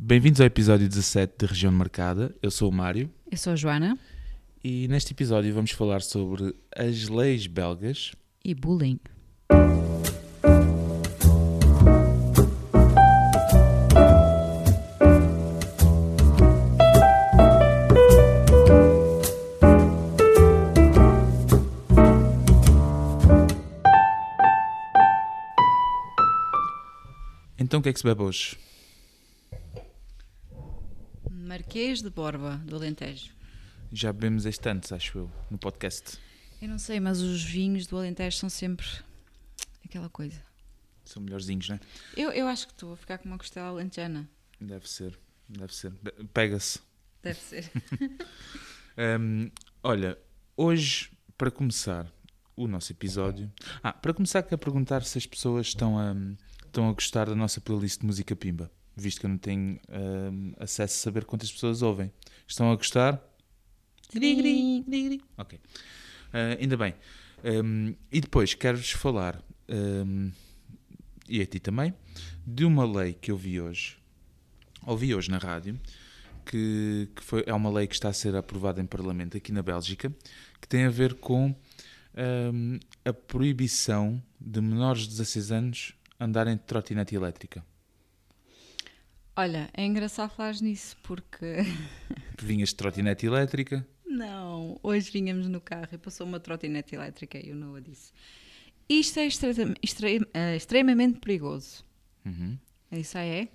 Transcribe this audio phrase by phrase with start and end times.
[0.00, 2.32] Bem-vindos ao episódio 17 de Região Marcada.
[2.40, 3.98] Eu sou o Mário Eu sou a Joana
[4.62, 8.12] e neste episódio vamos falar sobre as leis belgas.
[8.44, 9.00] e bullying.
[27.58, 28.56] Então o que é que se bebe hoje?
[31.68, 33.30] Marquês de Borba, do Alentejo.
[33.92, 36.18] Já bebemos este antes, acho eu, no podcast.
[36.62, 38.86] Eu não sei, mas os vinhos do Alentejo são sempre
[39.84, 40.40] aquela coisa.
[41.04, 41.80] São melhorzinhos, não é?
[42.16, 44.26] Eu, eu acho que estou a ficar com uma costela alentejana.
[44.58, 45.92] Deve ser, deve ser.
[46.32, 46.80] Pega-se.
[47.22, 47.70] Deve ser.
[49.20, 49.50] Hum,
[49.82, 50.18] olha,
[50.56, 52.10] hoje, para começar
[52.56, 53.52] o nosso episódio...
[53.82, 56.16] Ah, para começar, quero perguntar se as pessoas estão a,
[56.64, 58.72] estão a gostar da nossa playlist de música pimba,
[59.02, 62.12] visto que eu não tenho hum, acesso a saber quantas pessoas ouvem.
[62.46, 63.22] Estão a gostar?
[65.36, 65.58] Ok.
[66.32, 66.94] Ah, ainda bem.
[67.44, 70.30] Hum, e depois quero-vos falar, hum,
[71.28, 71.94] e a ti também,
[72.46, 73.98] de uma lei que eu vi hoje,
[74.86, 75.78] ouvi hoje na rádio,
[76.44, 79.62] que, que foi, é uma lei que está a ser aprovada em Parlamento aqui na
[79.62, 80.12] Bélgica,
[80.60, 81.54] que tem a ver com
[82.52, 87.64] hum, a proibição de menores de 16 anos andarem de trotinete elétrica.
[89.38, 91.58] Olha, é engraçado falar nisso porque.
[92.42, 97.52] Vinhas de trotinete elétrica, Não, hoje vinhamos no carro e passou uma trotinete elétrica e
[97.52, 98.12] o Noah disse:
[98.88, 101.84] Isto é extrema- eh, extremamente perigoso.
[102.26, 102.58] uhum,
[102.90, 103.46] Eu disse, ah, é?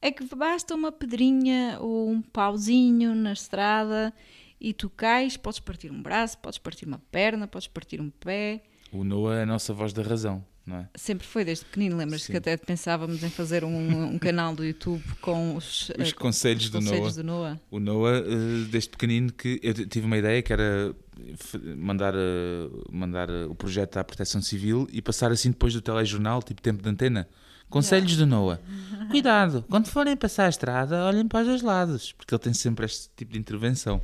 [0.00, 4.14] É que basta uma pedrinha ou um pauzinho na estrada
[4.60, 8.62] e tu cais, podes partir um braço, podes partir uma perna, podes partir um pé.
[8.92, 10.86] o Noah é a nossa voz da razão, é?
[10.94, 15.02] Sempre foi desde pequenino, lembras que até pensávamos em fazer um, um canal do YouTube
[15.20, 17.22] com os, Os eh, conselhos os do conselhos Noah.
[17.22, 17.60] do Noah.
[17.70, 20.94] O Noah, eh, desde pequenino, que eu tive uma ideia que era
[21.76, 26.60] mandar, eh, mandar o projeto à Proteção Civil e passar assim depois do telejornal, tipo
[26.62, 27.28] tempo de antena.
[27.68, 28.60] Conselhos do Noah.
[29.10, 32.84] Cuidado, quando forem passar a estrada, olhem para os dois lados, porque ele tem sempre
[32.84, 34.00] este tipo de intervenção.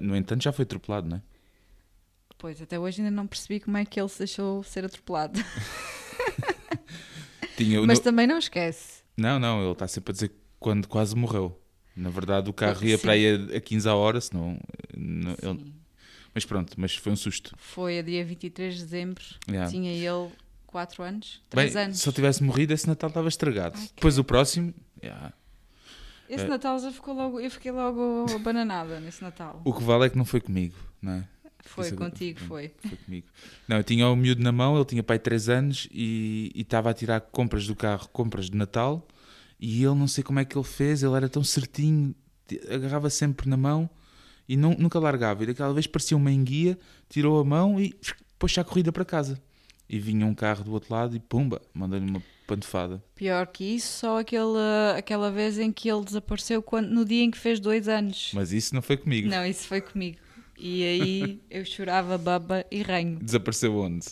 [0.00, 1.22] No entanto, já foi atropelado, não é?
[2.38, 5.38] Pois, até hoje ainda não percebi como é que ele se deixou ser atropelado.
[7.56, 9.02] Tinha Mas No- também não esquece.
[9.16, 11.60] Não, não, ele está sempre a dizer quando quase morreu.
[11.96, 13.02] Na verdade, o carro ia Sim.
[13.02, 14.58] para aí a, a 15 a hora, senão.
[14.96, 15.74] não- ele-.
[16.32, 17.52] Mas pronto, mas foi um susto.
[17.58, 19.68] Foi a dia 23 de dezembro, Yeah.
[19.68, 20.30] tinha ele
[20.68, 21.98] 4 anos, Bem, 3 anos.
[22.00, 23.76] se ele tivesse morrido, esse Natal estava estragado.
[23.76, 24.72] Ai, Depois o próximo,
[25.02, 25.32] yeah.
[26.28, 26.48] Esse É.
[26.48, 29.60] Natal já ficou logo, eu fiquei logo bananada nesse Natal.
[29.64, 31.28] o que vale é que não foi comigo, não é?
[31.68, 32.72] Foi Isso- contigo, foi.
[32.80, 33.26] Foi comigo.
[33.68, 36.90] Não, eu tinha o miúdo na mão, ele tinha pai 3 anos e e estava
[36.90, 39.06] a tirar compras do carro, compras de Natal,
[39.60, 42.14] e ele não sei como é que ele fez, ele era tão certinho,
[42.70, 43.88] agarrava sempre na mão
[44.48, 45.42] e não- nunca largava.
[45.42, 47.94] E daquela vez parecia uma enguia, tirou a mão e
[48.38, 49.40] pôs-se à corrida para casa.
[49.90, 53.02] E vinha um carro do outro lado e pumba, mandou-lhe uma pantofada.
[53.14, 54.42] Pior que isso, só aquele,
[54.96, 58.30] aquela vez em que ele desapareceu quando, no dia em que fez dois anos.
[58.34, 59.28] Mas isso não foi comigo.
[59.28, 60.18] Não, isso foi comigo.
[60.58, 64.06] E aí eu chorava baba e ranho Desapareceu onde?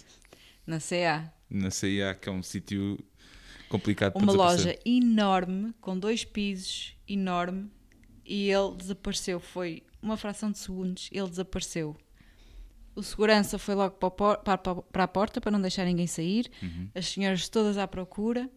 [0.67, 1.33] na CA.
[1.49, 2.99] Na CIA, que é um sítio
[3.69, 7.71] complicado Uma loja enorme, com dois pisos, enorme,
[8.25, 9.39] e ele desapareceu.
[9.39, 11.97] Foi uma fração de segundos, ele desapareceu.
[12.97, 16.51] O segurança foi logo para a porta para não deixar ninguém sair.
[16.63, 16.89] Uhum.
[16.95, 18.51] As senhoras todas à procura.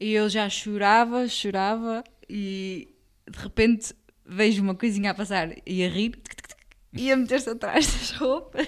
[0.00, 2.94] E eu já chorava, chorava, e
[3.28, 3.92] de repente
[4.24, 6.47] vejo uma coisinha a passar e a rir, tic, tic,
[6.92, 8.66] tic, e a meter-se atrás das roupas.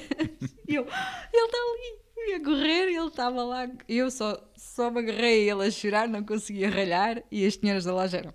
[0.69, 2.01] E eu, ele está ali.
[2.17, 3.69] Eu ia correr e ele estava lá.
[3.89, 7.23] Eu só, só me agarrei a ele a chorar, não conseguia ralhar.
[7.31, 8.35] E as senhoras da loja eram: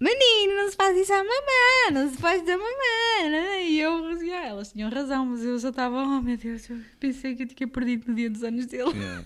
[0.00, 3.30] Menino, não se faz isso à mamãe, não se faz da mamãe.
[3.30, 6.70] né?" E eu, assim, ah, elas tinham razão, mas eu já estava, oh meu Deus,
[6.70, 8.90] eu pensei que eu tinha perdido no dia dos anos dele.
[8.90, 9.24] Yeah.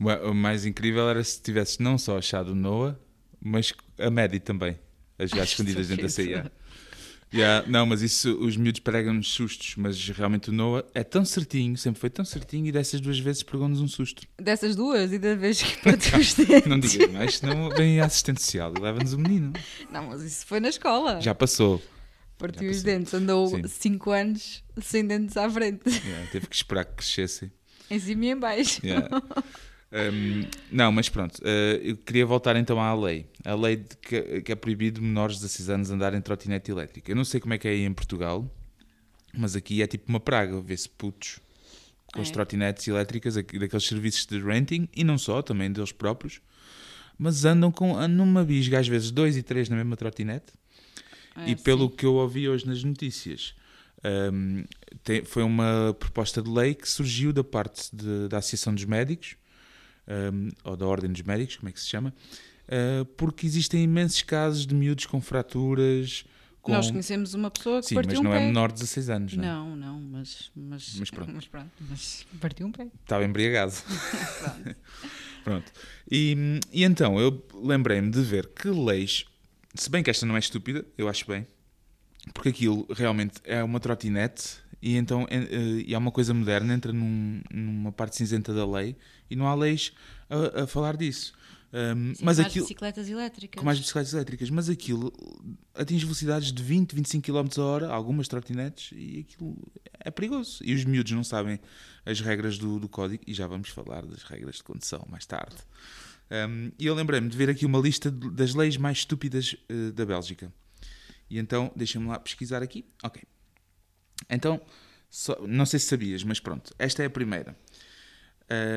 [0.00, 2.98] O o mais incrível era se tivesses não só achado o Noah,
[3.40, 4.78] mas a Maddie também,
[5.18, 6.50] a jogar escondidas dentro da CIA.
[7.34, 11.76] Yeah, não, mas isso, os miúdos pregam-nos sustos, mas realmente o Noah é tão certinho,
[11.76, 14.22] sempre foi tão certinho, e dessas duas vezes pegou-nos um susto.
[14.40, 16.66] Dessas duas, e da vez que partiu os dentes.
[16.66, 19.52] Não digas mais, senão vem a assistente social e leva-nos o menino.
[19.90, 21.20] Não, mas isso foi na escola.
[21.20, 21.82] Já passou.
[22.38, 23.66] Partiu os dentes, andou Sim.
[23.66, 27.50] 5 anos sem dentes à frente, Yeah, teve que esperar que crescessem.
[27.90, 28.80] em cima e em baixo.
[28.84, 29.08] Yeah.
[29.96, 33.26] Um, não, mas pronto, uh, eu queria voltar então à lei.
[33.44, 37.12] A lei de que, que é proibido menores de 16 anos andarem em trotinete elétrica.
[37.12, 38.50] Eu não sei como é que é aí em Portugal,
[39.32, 41.38] mas aqui é tipo uma praga, vê-se putos
[42.12, 42.32] com as É.
[42.32, 46.40] trotinetes elétricas, daqueles serviços de renting, e não só, também deles próprios,
[47.16, 50.52] mas andam com, numa bisga, às vezes dois e três na mesma trotinete.
[51.36, 51.96] É, e pelo sim.
[51.96, 53.54] que eu ouvi hoje nas notícias,
[54.32, 54.64] hum,
[55.04, 59.36] tem- foi uma proposta de lei que surgiu da parte de- da Associação dos Médicos,
[60.08, 62.14] hum, ou da Ordem dos Médicos, como é que se chama,
[62.68, 66.24] uh, porque existem imensos casos de miúdos com fraturas.
[66.60, 66.72] Com...
[66.72, 68.42] Nós conhecemos uma pessoa que Sim, partiu mas um não pé.
[68.42, 69.46] é menor de 16 anos, não é?
[69.46, 71.32] Não, não, mas, mas, Mas pronto.
[71.34, 72.88] mas pronto, mas partiu um pé.
[73.02, 73.72] Estava embriagado.
[74.40, 74.76] Pronto.
[75.44, 75.72] Pronto.
[76.10, 79.26] E, e então, eu lembrei-me de ver que leis,
[79.74, 81.46] se bem que esta não é estúpida, eu acho bem,
[82.32, 86.74] porque aquilo realmente é uma trotinete e então é, é- e é uma coisa moderna,
[86.74, 88.94] entra num- numa parte cinzenta da lei
[89.30, 89.92] e não há leis
[90.28, 91.32] a, a falar disso.
[91.72, 93.58] Um, Sim, mas mais aquilo, bicicletas elétricas.
[93.58, 95.12] com mais bicicletas elétricas, mas aquilo
[95.74, 99.56] atinge velocidades de 20, 25 km a hora, algumas trotinetes, e aquilo
[99.98, 100.62] é perigoso.
[100.62, 101.58] E os miúdos não sabem
[102.06, 105.56] as regras do, do código, e já vamos falar das regras de condução mais tarde.
[106.30, 110.06] Um, e eu lembrei-me de ver aqui uma lista das leis mais estúpidas eh, da
[110.06, 110.52] Bélgica.
[111.28, 112.84] E então, deixa-me lá pesquisar aqui.
[113.02, 113.20] Ok.
[114.28, 114.60] Então,
[115.10, 117.56] só- não sei se sabias, mas pronto, esta é a primeira.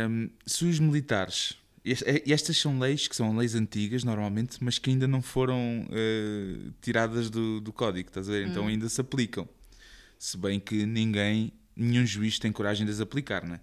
[0.10, 1.54] Um, se os militares.
[1.84, 6.72] est- estas são leis que são leis antigas, normalmente, mas que ainda não foram eh,
[6.82, 8.48] tiradas do, do código, estás a ver?
[8.48, 9.48] Então ainda se aplicam.
[10.20, 13.60] Se bem que ninguém, nenhum juiz tem coragem de as aplicar, né?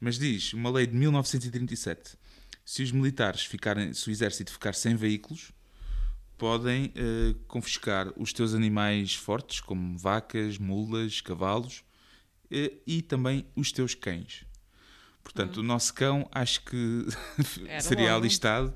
[0.00, 2.16] Mas diz, uma lei de 1937,
[2.64, 5.52] se os militares ficarem, se o exército ficar sem veículos,
[6.42, 11.84] podem eh, confiscar os teus animais fortes, como vacas, mulas, cavalos,
[12.50, 14.44] eh, e também os teus cães.
[15.22, 17.06] Portanto, o nosso cão acho que
[17.80, 18.24] seria logo.
[18.24, 18.74] alistado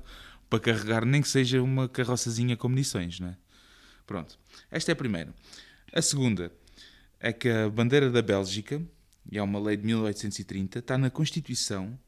[0.49, 3.37] para carregar nem que seja uma carroçazinha com munições, não é?
[4.05, 4.39] Pronto.
[4.71, 5.35] Esta é a primeira.
[5.91, 6.53] A segunda
[7.19, 8.81] é que a bandeira da Bélgica,
[9.29, 11.99] e é uma lei de 1830, está na Constituição,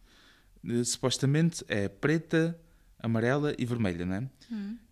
[0.66, 2.58] eh, supostamente é preta,
[3.00, 4.30] amarela e vermelha, não é?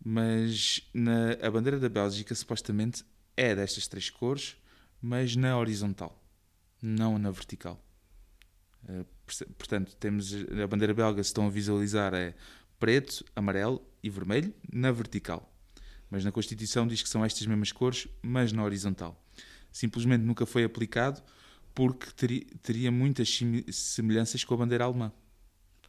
[0.04, 3.04] Mas na, a bandeira da Bélgica supostamente
[3.36, 4.56] é destas três cores,
[5.02, 6.24] mas na horizontal,
[6.82, 7.84] não na vertical.
[8.88, 9.06] Eh,
[9.58, 12.34] Portanto, temos a bandeira belga, se estão a visualizar, é
[12.80, 15.54] preto, amarelo e vermelho na vertical.
[16.10, 19.22] Mas na Constituição diz que são estas mesmas cores, mas na horizontal.
[19.70, 21.22] Simplesmente nunca foi aplicado
[21.76, 23.38] porque teria, teria muitas
[23.74, 25.12] semelhanças com a bandeira alemã.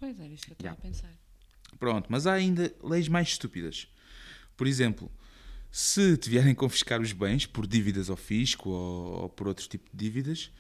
[0.00, 0.78] Pois era isso que eu estava Yeah.
[0.80, 1.27] a pensar.
[1.78, 3.88] Pronto, mas há ainda leis mais estúpidas.
[4.56, 5.10] Por exemplo,
[5.70, 9.88] se te vierem confiscar os bens por dívidas ao fisco ou, ou por outro tipo
[9.92, 10.50] de dívidas,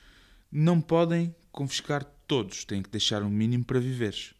[0.50, 4.34] não podem confiscar todos, têm que deixar um mínimo para viveres.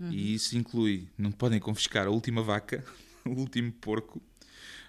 [0.00, 2.84] E isso inclui, não podem confiscar a última vaca,
[3.24, 4.20] o último porco,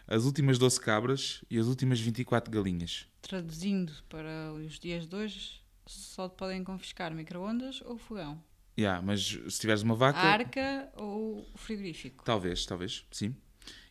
[0.08, 3.08] as últimas 12 cabras e as últimas 24 galinhas.
[3.22, 8.44] Traduzindo para os dias de hoje, só podem confiscar micro-ondas ou fogão.
[8.78, 10.20] Yeah, mas se tiveres uma vaca.
[10.20, 12.24] A arca ou o frigorífico.
[12.26, 13.34] Talvez, talvez, sim.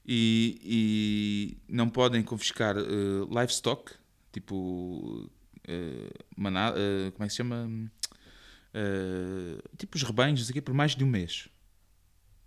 [0.07, 2.83] E, e não podem confiscar eh,
[3.31, 3.93] livestock,
[4.33, 5.31] tipo.
[5.67, 7.91] eh, maná, eh, como é que se chama?
[9.79, 11.49] Tipo os rebanhos, não sei o quê, por mais de um mês.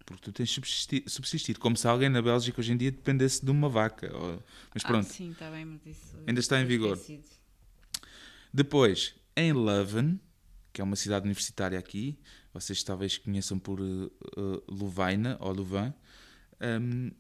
[0.05, 1.57] Porque tu tens de subsistir, subsistir.
[1.57, 4.15] Como se alguém na Bélgica hoje em dia dependesse de uma vaca.
[4.15, 4.41] ou-
[4.73, 5.05] Mas Ah, pronto.
[5.07, 6.15] sim, está bem, mas isso.
[6.25, 6.93] Ainda está em vigor.
[6.95, 7.23] esquecido.
[8.53, 10.19] Depois, em Leuven,
[10.77, 12.19] que é uma cidade universitária aqui,
[12.53, 15.91] vocês talvez conheçam por uh, ou Louvain,
[16.61, 17.11] um,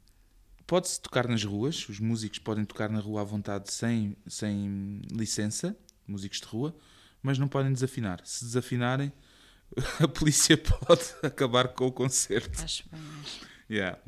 [0.67, 5.75] pode-se tocar nas ruas, os músicos podem tocar na rua à vontade sem, sem licença,
[6.07, 6.77] músicos de rua,
[7.19, 8.21] mas não podem desafinar.
[8.23, 9.11] Se desafinarem,
[9.99, 12.63] a polícia pode acabar com o concerto.
[12.63, 13.01] Acho bem.
[13.71, 13.99] Yeah.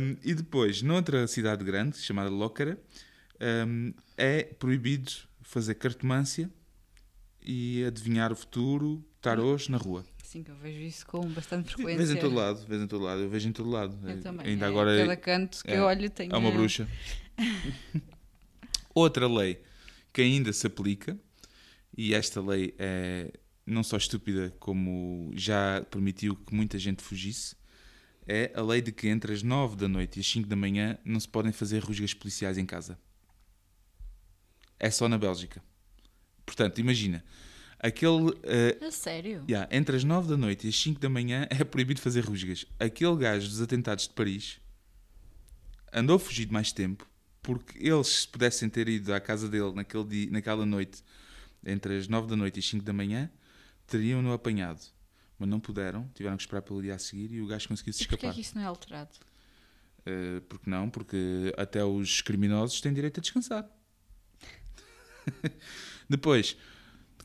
[0.00, 2.82] Um, e depois, noutra cidade grande, chamada Lócara,
[3.68, 5.12] um, é proibido
[5.42, 6.50] fazer cartomância
[7.44, 10.04] e adivinhar o futuro, tarôs na rua.
[10.22, 12.12] Sim, que eu vejo isso com bastante Vês frequência.
[12.14, 13.98] em todo lado, vês em todo lado, eu vejo em todo lado.
[14.08, 14.46] Eu também.
[14.46, 16.30] Ainda é, agora Cada canto que é, eu olho tem.
[16.32, 16.88] é uma bruxa.
[18.94, 19.60] Outra lei
[20.12, 21.18] que ainda se aplica,
[21.96, 23.32] e esta lei é
[23.64, 27.56] não só estúpida, como já permitiu que muita gente fugisse,
[28.26, 30.98] é a lei de que entre as 9 da noite e as 5 da manhã
[31.04, 32.98] não se podem fazer rusgas policiais em casa.
[34.78, 35.62] É só na Bélgica.
[36.44, 37.24] Portanto, imagina,
[37.78, 38.36] aquele.
[38.42, 39.44] eh, A sério?
[39.48, 42.64] Yeah, entre as 9 da noite e as 5 da manhã é proibido fazer rusgas.
[42.78, 44.58] Aquele gajo dos atentados de Paris
[45.92, 47.06] andou fugido mais tempo
[47.42, 51.02] porque eles, se pudessem ter ido à casa dele naquele dia, naquela noite,
[51.66, 53.28] entre as 9 da noite e as 5 da manhã,
[53.86, 54.80] teriam-no apanhado.
[55.38, 58.04] Mas não puderam, tiveram que esperar pelo dia a seguir e o gajo conseguiu se
[58.04, 58.34] E porquê é escapar.
[58.34, 59.10] que isso não é alterado?
[60.06, 60.88] Eh, porque não?
[60.88, 63.68] Porque até os criminosos têm direito a descansar.
[66.16, 66.56] Depois,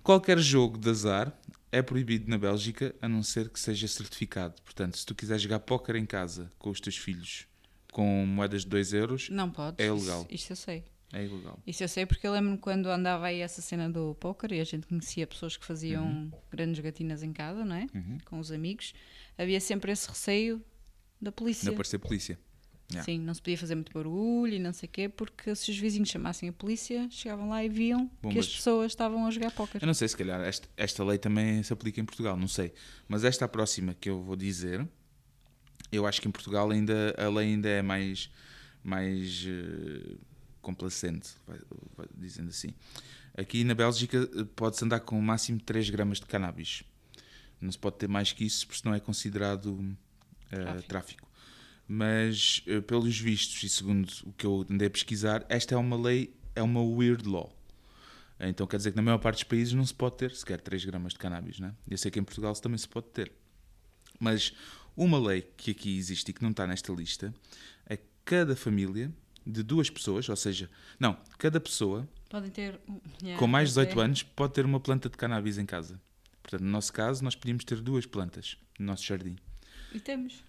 [0.02, 1.38] qualquer jogo de azar,
[1.72, 4.56] é proibido na Bélgica a não ser que seja certificado.
[4.64, 7.46] Portanto, se tu quiseres jogar póquer em casa com os teus filhos
[7.92, 9.84] com moedas de 2 euros, Não podes.
[9.86, 10.28] É isso- ilegal.
[10.30, 10.84] Isto eu sei.
[11.12, 11.60] é ilegal.
[11.68, 14.64] Isso eu sei porque eu lembro-me quando andava aí essa cena do póquer e a
[14.64, 16.32] gente conhecia pessoas que faziam Uhum.
[16.52, 17.88] grandes gatinas em casa, não é?
[18.26, 18.94] Com os amigos.
[19.38, 20.64] Havia sempre esse receio
[21.22, 21.66] da polícia.
[21.66, 22.40] Não aparecer polícia.
[22.90, 23.04] Yeah.
[23.04, 25.78] Sim, não se podia fazer muito barulho e não sei o quê, porque se os
[25.78, 29.52] vizinhos chamassem a polícia, chegavam lá e viam Bom, que as pessoas estavam a jogar
[29.52, 29.82] póquer.
[29.84, 32.74] Eu não sei, se calhar esta, esta lei também se aplica em Portugal, não sei.
[33.08, 34.88] Mas esta próxima que eu vou dizer,
[35.92, 38.30] eu acho que em Portugal ainda a lei ainda é mais,
[38.82, 40.16] mais eh,
[40.62, 41.60] complacente, vai-
[41.98, 42.70] vai dizendo assim.
[43.38, 46.84] Aqui na Bélgica eh, pode-se andar com o máximo 3 gramas de cannabis.
[47.60, 49.78] Não se pode ter mais que isso, porque senão é considerado
[50.52, 50.88] eh, Tráfico.
[50.88, 51.27] tráfico.
[51.88, 55.96] Mas, eh, pelos vistos, e segundo o que eu andei a pesquisar, esta é uma
[55.96, 57.54] lei, é uma weird law.
[58.40, 60.86] Então quer dizer que na maior parte dos países não se pode ter sequer 3
[60.86, 61.74] gramas de cannabis, né?
[61.90, 63.32] Eu sei que em Portugal também se pode ter.
[64.20, 64.54] Mas
[64.96, 67.34] uma lei que aqui existe e que não está nesta lista
[67.86, 69.12] é que cada família
[69.46, 72.08] de duas pessoas, ou seja, não, cada pessoa
[72.52, 72.80] ter.
[73.22, 74.04] Yeah, com mais de pois 18 é.
[74.04, 76.00] anos pode ter uma planta de cannabis em casa.
[76.42, 79.38] Portanto, no nosso caso, nós podíamos ter duas plantas no nosso jardim.
[79.94, 80.44] E temos.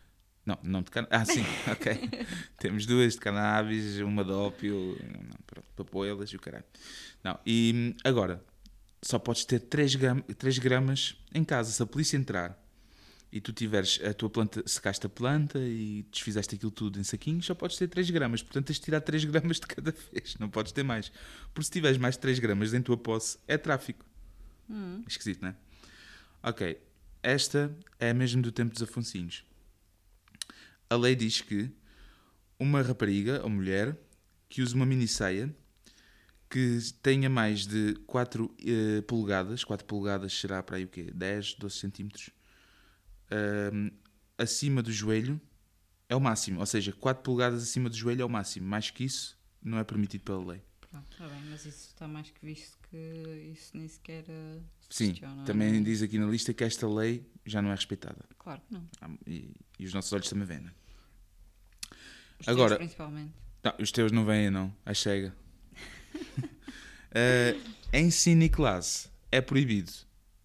[0.48, 1.14] Não, não de cannabis.
[1.14, 2.26] Ah, sim, ok.
[2.58, 4.98] Temos duas de cannabis, uma de ópio,
[5.76, 6.64] papoelas e o caralho.
[7.22, 8.42] Não, e hum, agora,
[9.02, 11.70] só podes ter 3, gram, 3 gramas em casa.
[11.70, 12.58] Se a polícia entrar
[13.30, 17.44] e tu tiveres a tua planta, secaste a planta e desfizeste aquilo tudo em saquinhos,
[17.44, 18.42] só podes ter 3 gramas.
[18.42, 20.34] Portanto, tens de tirar 3 gramas de cada vez.
[20.38, 21.12] Não podes ter mais.
[21.52, 24.02] Porque se tiveres mais de 3 gramas em tua posse, é tráfico.
[25.06, 25.56] Esquisito, não é?
[26.42, 26.80] Ok.
[27.22, 29.44] Esta é mesmo do tempo dos Afonsinhos.
[30.90, 31.70] A lei diz que
[32.58, 33.96] uma rapariga ou mulher
[34.48, 35.54] que use uma mini saia
[36.48, 38.50] que tenha mais de 4
[39.06, 41.10] polegadas, 4 polegadas será para aí o quê?
[41.12, 42.30] 10, 12 centímetros,
[43.30, 43.90] ahm,
[44.38, 45.38] acima do joelho
[46.08, 46.60] é o máximo.
[46.60, 48.66] Ou seja, 4 polegadas acima do joelho é o máximo.
[48.66, 50.62] Mais que isso não é permitido pela lei.
[50.80, 54.24] Pronto, está bem, mas isso está mais que visto que isso nem sequer.
[54.24, 55.80] uh, se Sim, questiona, também é?
[55.80, 58.24] diz aqui na lista que esta lei já não é respeitada.
[58.38, 58.88] Claro que não.
[59.00, 60.72] Ah, E, e os nossos olhos também veem, não é?
[62.40, 63.32] Os Agora- teus, principalmente.
[63.64, 64.74] Não, os teus não vêm, não.
[64.86, 65.34] A chega.
[67.10, 67.56] Eh,
[67.90, 69.90] em ensino e classe é proibido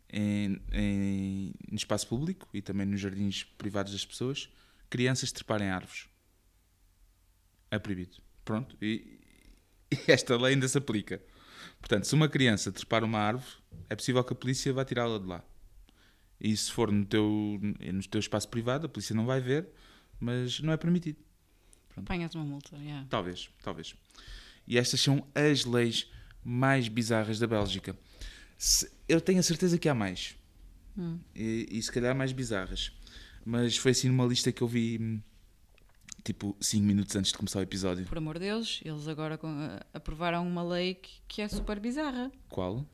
[0.10, 4.50] em, em- no espaço público e também nos jardins privados das pessoas
[4.90, 6.08] crianças treparem árvores.
[7.70, 8.18] É proibido.
[8.46, 8.78] Pronto.
[8.82, 9.20] E,
[9.92, 11.22] e esta lei ainda se aplica.
[11.80, 13.52] Portanto, se uma criança trepar uma árvore,
[13.90, 15.44] é possível que a polícia vá tirá-la de lá.
[16.40, 19.68] E se for no teu, no teu espaço privado, a polícia não vai ver,
[20.20, 21.18] mas não é permitido.
[21.96, 23.06] Apanhas uma multa, yeah.
[23.10, 23.96] Talvez, talvez.
[24.68, 26.10] E estas são as leis
[26.44, 27.98] mais bizarras da Bélgica.
[28.58, 30.36] Se- eu tenho a certeza que há mais.
[30.98, 31.20] Hum.
[31.36, 32.92] E, e se calhar mais bizarras.
[33.46, 35.22] Mas foi assim numa lista que eu vi hum,
[36.24, 38.06] tipo 5 minutos antes de começar o episódio.
[38.06, 42.32] Por amor de Deus, eles agora uh, aprovaram uma lei que, que é super bizarra.
[42.50, 42.86] Qual?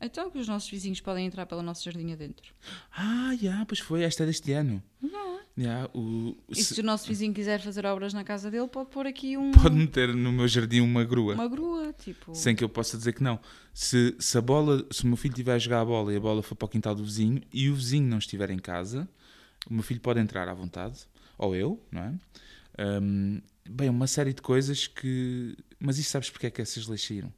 [0.00, 2.52] Então que os nossos vizinhos podem entrar pelo nosso jardim adentro.
[2.96, 4.82] Ah, já, pois foi, esta é deste ano.
[5.56, 8.88] Já, o, E se- se o nosso vizinho quiser fazer obras na casa dele, pode
[8.88, 11.34] pôr aqui um, pode meter no meu jardim uma grua.
[11.34, 12.34] uma grua, tipo.
[12.34, 13.38] Sem que eu possa dizer que não.
[13.74, 16.20] Se, se a bola, se o meu filho estiver a jogar a bola e a
[16.20, 19.06] bola for para o quintal do vizinho e o vizinho não estiver em casa,
[19.70, 21.00] o meu filho pode entrar à vontade,
[21.36, 22.14] ou eu, não é?
[22.78, 25.56] Hum, bem, uma série de coisas que.
[25.78, 27.32] Mas isso sabes porque é que essas leis saíram?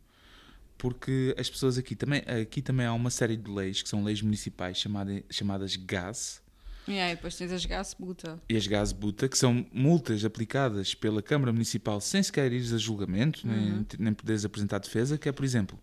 [0.77, 4.21] Porque as pessoas aqui também, aqui também há uma série de leis que são leis
[4.21, 6.43] municipais chamada, chamadas GAS
[6.87, 8.43] E aí depois tens as gasbuta.
[8.49, 12.79] e as GAS buta, que são multas aplicadas pela Câmara Municipal sem sequer ires a
[12.79, 15.79] julgamento, nem, nem poderes apresentar defesa, que é, por exemplo,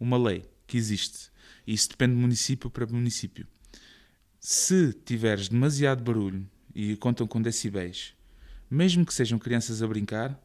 [0.00, 1.30] uma lei que existe,
[1.66, 3.46] e isso depende de município para município.
[4.40, 8.14] Se tiveres demasiado barulho e contam com decibéis,
[8.72, 10.40] mesmo que sejam crianças a brincar,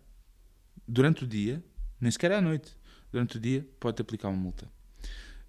[0.86, 1.63] durante o dia,
[2.00, 2.75] nem sequer à noite,
[3.10, 4.69] durante o dia, pode-te aplicar uma multa.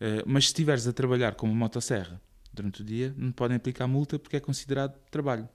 [0.00, 2.20] Eh, mas se estiveres a trabalhar com uma motosserra
[2.52, 5.48] durante o dia, não podem aplicar multa porque é considerado trabalho.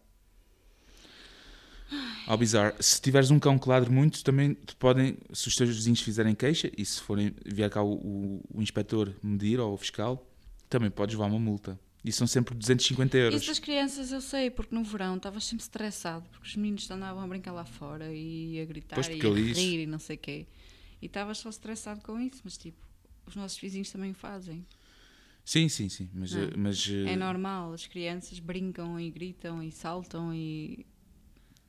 [2.28, 5.70] Ao bizarro, se tiveres um cão que ladre muito, também te podem, se os teus
[5.70, 9.78] vizinhos fizerem queixa e se forem vier cá o, o, o inspetor medir ou o
[9.78, 10.30] fiscal,
[10.68, 11.80] também podes levar uma multa.
[12.04, 13.40] E são sempre 250 euros.
[13.42, 17.24] Isso das crianças eu sei, porque no verão estavas sempre estressado, porque os meninos andavam
[17.24, 20.00] a brincar lá fora e a gritar Pois, e a ali isso- rir e não
[20.00, 20.46] sei o quê.
[21.02, 22.78] E estavas só estressado com isso, mas tipo,
[23.26, 24.66] os nossos vizinhos também o fazem.
[25.46, 26.10] Sim, sim, sim.
[26.14, 26.44] Mas, Não.
[26.44, 30.86] eh, mas eh, É normal, as crianças brincam e gritam e saltam e.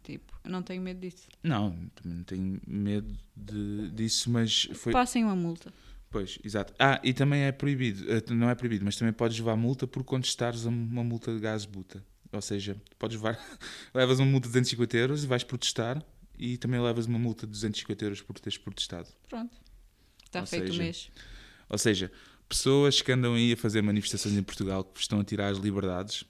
[0.03, 1.29] Tipo, eu não tenho medo disso.
[1.43, 4.93] não, também não tenho medo de, disso, mas foi.
[4.93, 5.73] Passem uma multa.
[6.15, 6.73] Pois, exato.
[6.79, 10.05] Ah, e também é proibido, eh, não é proibido, mas também podes levar multa por
[10.05, 12.05] contestares uma multa de gás buta.
[12.31, 13.37] Ou seja, podes levar,
[13.93, 16.01] levas uma multa de 250 euros e vais protestar
[16.39, 19.09] e também levas uma multa de 250 euros por teres protestado.
[19.29, 19.57] Pronto.
[20.25, 21.11] Está Ou feito seja, o mês.
[21.69, 22.13] Ou seja,
[22.49, 26.23] pessoas que andam aí a fazer manifestações em Portugal que estão a tirar as liberdades.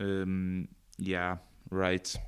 [0.00, 0.66] Um,
[1.00, 1.40] yeah,
[1.70, 2.18] right.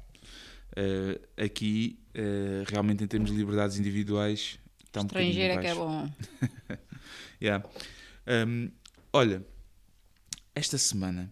[0.79, 5.67] Uh, aqui, uh, realmente, em termos de liberdades individuais, está um bocadinho Estrangeiro é que
[5.67, 6.09] é bom.
[7.43, 7.67] Yeah.
[8.27, 8.71] Um,
[9.13, 9.45] olha,
[10.55, 11.31] esta semana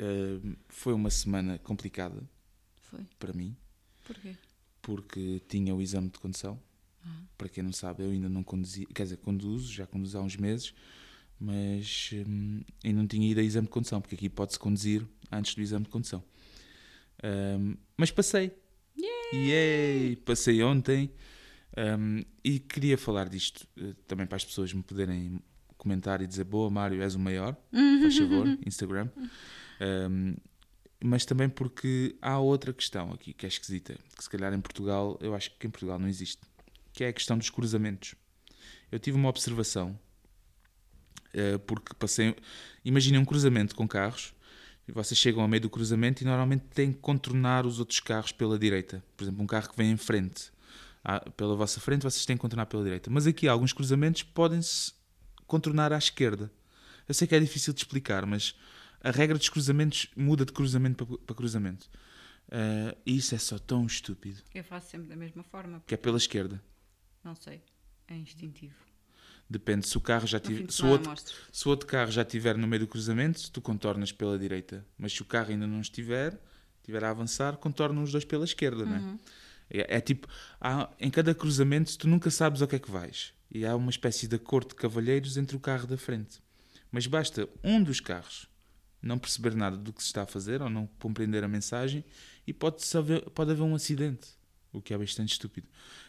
[0.00, 2.22] um, foi uma semana complicada
[2.82, 3.06] Foi.
[3.18, 3.56] para mim,
[4.04, 4.34] Porquê?
[4.82, 6.60] porque tinha o exame de condução.
[7.04, 7.22] Ah.
[7.38, 10.36] Para quem não sabe, eu ainda não conduzi, quer dizer, conduzo, já conduzo há uns
[10.36, 10.74] meses,
[11.38, 15.54] mas hum, ainda não tinha ido a exame de condução, porque aqui pode-se conduzir antes
[15.54, 16.24] do exame de condução.
[17.22, 18.52] Hum, mas passei.
[19.32, 20.16] Yay!
[20.16, 21.10] Passei ontem
[21.76, 25.40] hum, e queria falar disto eh, também para as pessoas me poderem
[25.76, 27.56] comentar e dizer: Boa, Mário, és o maior,
[28.02, 29.08] faz favor, Instagram.
[29.80, 30.34] Hum,
[31.02, 35.18] mas também porque há outra questão aqui que é esquisita, que se calhar em Portugal,
[35.20, 36.40] eu acho que em Portugal não existe,
[36.92, 38.14] que é a questão dos cruzamentos.
[38.90, 39.98] Eu tive uma observação,
[41.34, 42.34] eh, porque passei.
[42.84, 44.34] Imaginem um cruzamento com carros,
[44.86, 48.32] e vocês chegam ao meio do cruzamento e normalmente têm que contornar os outros carros
[48.32, 49.02] pela direita.
[49.16, 50.52] Por exemplo, um carro que vem em frente,
[51.36, 53.10] pela vossa frente, vocês têm que contornar pela direita.
[53.10, 54.92] Mas aqui alguns cruzamentos podem-se
[55.46, 56.50] contornar à esquerda.
[57.06, 58.54] Eu sei que é difícil de explicar, mas
[59.02, 61.88] a regra dos cruzamentos muda de cruzamento para, para cruzamento.
[62.50, 65.82] Eh, e isso é só tão estúpido, Eu faço sempre da mesma forma.
[65.86, 66.62] que é pela esquerda.
[67.22, 67.62] Não sei.
[68.08, 68.74] É instintivo.
[69.48, 70.70] Depende, se o carro já tiver.
[70.70, 71.12] Se outro,
[71.52, 74.86] se o outro carro já estiver no meio do cruzamento, tu contornas pela direita.
[74.96, 76.38] Mas se o carro ainda não estiver,
[76.80, 79.18] estiver a avançar, contorna os dois pela esquerda, não é?
[79.70, 80.28] É, é tipo,
[80.60, 83.32] há- em cada cruzamento tu nunca sabes ao que é que vais.
[83.50, 86.40] E há uma espécie de acordo de cavalheiros entre o carro da frente.
[86.90, 88.48] Mas basta um dos carros
[89.04, 92.02] não perceber nada do que se está a fazer ou não compreender a mensagem
[92.46, 94.28] e pode, haver, pode haver um acidente,
[94.72, 95.68] o que é bastante estúpido.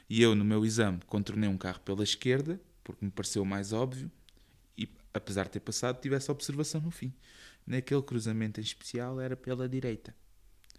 [0.09, 4.09] E eu, no meu exame, contornei um carro pela esquerda, porque me pareceu mais óbvio,
[4.77, 7.13] e apesar de ter passado, tive essa observação no fim.
[7.67, 10.15] Naquele cruzamento em especial era pela direita.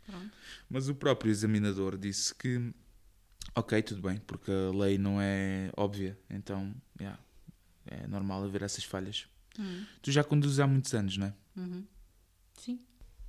[0.06, 0.30] Pronto.
[0.70, 2.72] Mas o próprio examinador disse que,
[3.54, 7.18] ok, tudo bem, porque a lei não é óbvia, então yeah,
[7.86, 9.26] é normal haver essas falhas.
[9.58, 9.84] Uhum.
[10.02, 11.34] Tu já conduzes há muitos anos, não é?
[11.56, 11.84] Uhum.
[12.54, 12.78] Sim.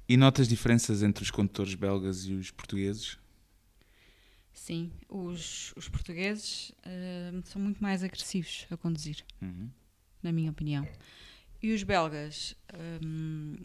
[0.10, 3.18] E notas diferenças entre os condutores belgas e os portugueses?
[4.54, 4.92] Sim.
[5.08, 9.70] Os, os portugueses hum, são muito mais agressivos a conduzir, Uhum.
[10.24, 10.88] na minha opinião.
[11.62, 12.56] E os belgas
[13.04, 13.56] hum,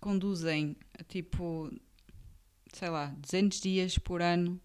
[0.00, 0.76] conduzem
[1.08, 1.70] tipo,
[2.72, 4.60] sei lá, 200 dias por ano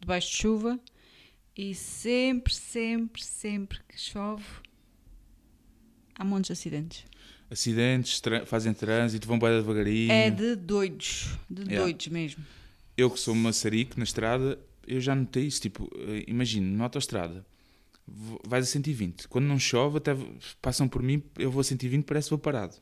[0.00, 0.80] debaixo de chuva
[1.56, 4.44] e sempre, sempre, sempre que chove
[6.14, 7.04] há montes de acidentes.
[7.50, 10.12] Acidentes, fazem trânsito, vão bem devagarinho.
[10.12, 11.82] É de doidos, de Yeah.
[11.82, 12.44] doidos mesmo.
[12.96, 15.60] Eu que sou maçarico na estrada, eu já notei isso.
[15.60, 17.46] Tipo, eh, imagino, na autoestrada,
[18.06, 19.28] v- vais a 120.
[19.28, 20.14] Quando não chove, até
[20.60, 22.74] passam por mim, eu vou a 120, parece que vou parado.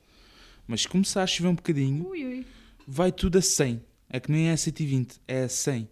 [0.66, 2.46] Mas se começar a chover um bocadinho, Ui, ui.
[2.88, 3.80] vai tudo a 100.
[4.08, 5.88] É que nem é a 120, é a 100.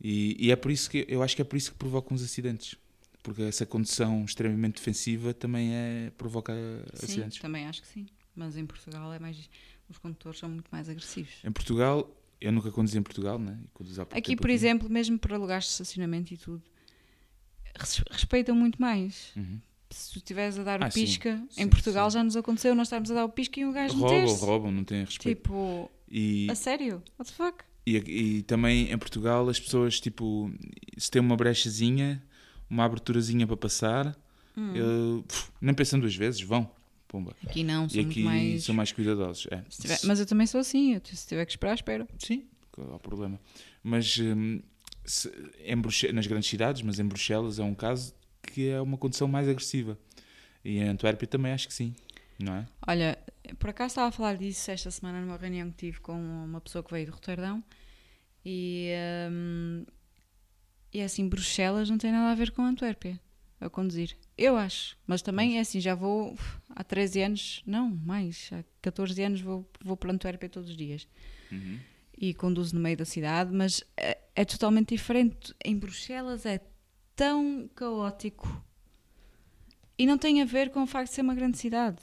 [0.00, 2.22] E, e é por isso que eu acho que é por isso que provocam os
[2.22, 2.76] acidentes.
[3.22, 6.52] Porque essa condução extremamente defensiva também é, provoca
[6.94, 7.38] Sim, acidentes.
[7.40, 8.06] também acho que sim.
[8.34, 9.50] Mas em Portugal é mais.
[9.88, 11.32] Os condutores são muito mais agressivos.
[11.44, 12.08] Em Portugal,
[12.40, 13.58] eu nunca conduzi em Portugal, né?
[14.12, 16.62] Aqui, por exemplo, mesmo para lugares de estacionamento e tudo,
[17.76, 19.32] res- respeitam muito mais.
[19.36, 19.60] Uhum.
[19.90, 21.00] Se tu estiveres a dar o Ah, sim.
[21.04, 22.14] pisca, Sim, em Portugal sim.
[22.18, 24.44] já nos aconteceu, nós estarmos a dar o pisca e o gajo Roubam, meter-se.
[24.44, 25.38] roubam, não têm respeito.
[25.42, 27.02] Tipo, E, a sério?
[27.18, 27.64] What the fuck?
[27.86, 30.50] e, e também em Portugal as pessoas, tipo,
[30.96, 32.22] se tem uma brechazinha,
[32.68, 34.16] uma aberturazinha para passar,
[34.56, 34.74] Hum.
[34.74, 36.70] eu, pff, nem pensam duas vezes, vão.
[37.06, 37.34] Pumba.
[37.46, 38.64] Aqui não, E são aqui muito mais.
[38.64, 39.46] são mais cuidadosos.
[39.50, 39.62] É.
[39.70, 42.06] tiver- Mas eu também sou assim, eu, se tiver que esperar, espero.
[42.18, 43.40] Sim, qual é o problema?
[43.82, 44.60] Mas hum,
[45.06, 45.32] se-
[45.64, 49.26] em Bruxe- nas grandes cidades, mas em Bruxelas é um caso que é uma condição
[49.28, 49.98] mais agressiva.
[50.64, 51.94] E em Antuérpia também acho que sim,
[52.38, 52.66] não é?
[52.86, 53.18] Olha,
[53.58, 56.82] por acaso estava a falar disso esta semana numa reunião que tive com uma pessoa
[56.84, 57.62] que veio de Roterdão
[58.44, 58.90] e,
[59.30, 59.84] hum,
[60.92, 63.20] e é assim, Bruxelas não tem nada a ver com Antuérpia
[63.60, 64.16] a conduzir.
[64.36, 66.36] Eu acho, mas também é assim, já vou
[66.70, 71.08] há 13 anos, não, mais, há 14 anos vou, vou para Antuérpia todos os dias
[71.50, 71.78] Uhum.
[72.16, 75.54] e conduzo no meio da cidade, mas é, é totalmente diferente.
[75.64, 76.60] Em Bruxelas é
[77.16, 78.64] tão caótico
[79.98, 81.98] e não tem a ver com o facto de ser uma grande cidade.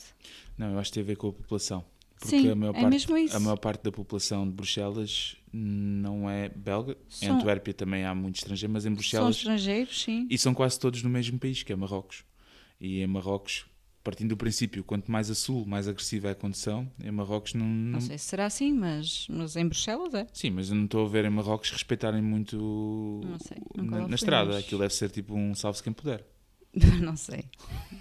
[0.58, 1.84] Não, eu acho que tem a ver com a população.
[2.20, 3.36] Porque Sim, a maior é parte, mesmo isso.
[3.36, 6.94] A maior parte da população de Bruxelas não é belga.
[7.22, 9.36] Em São- Antuérpia também há muito estrangeiro, mas em São Bruxelas.
[9.38, 10.26] estrangeiros, sim.
[10.30, 12.24] E são quase todos no mesmo país, que é Marrocos.
[12.80, 13.66] E em Marrocos,
[14.02, 17.66] partindo do princípio, quanto mais a sul, mais agressiva é a condução, em Marrocos não.
[17.66, 20.26] não- Não sei se será assim, mas, mas em Bruxelas é.
[20.32, 24.16] Sim, mas eu não estou a ver em Marrocos respeitarem muito Não sei, na, na
[24.16, 24.58] estrada.
[24.58, 26.26] Aquilo deve ser tipo um salve-se quem puder.
[27.02, 27.46] não sei.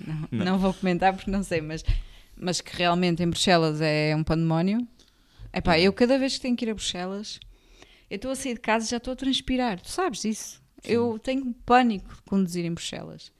[0.06, 0.44] Não, Não.
[0.44, 1.84] não vou comentar porque não sei, mas,
[2.37, 4.87] mas que realmente em Bruxelas é um pandemónio.
[5.52, 7.38] Epá, eu cada vez que tenho que ir a Bruxelas,
[8.10, 9.80] eu estou a sair de casa e já estou a transpirar.
[9.80, 10.62] Tu sabes disso?
[10.82, 13.32] Eu tenho pânico de conduzir em Bruxelas.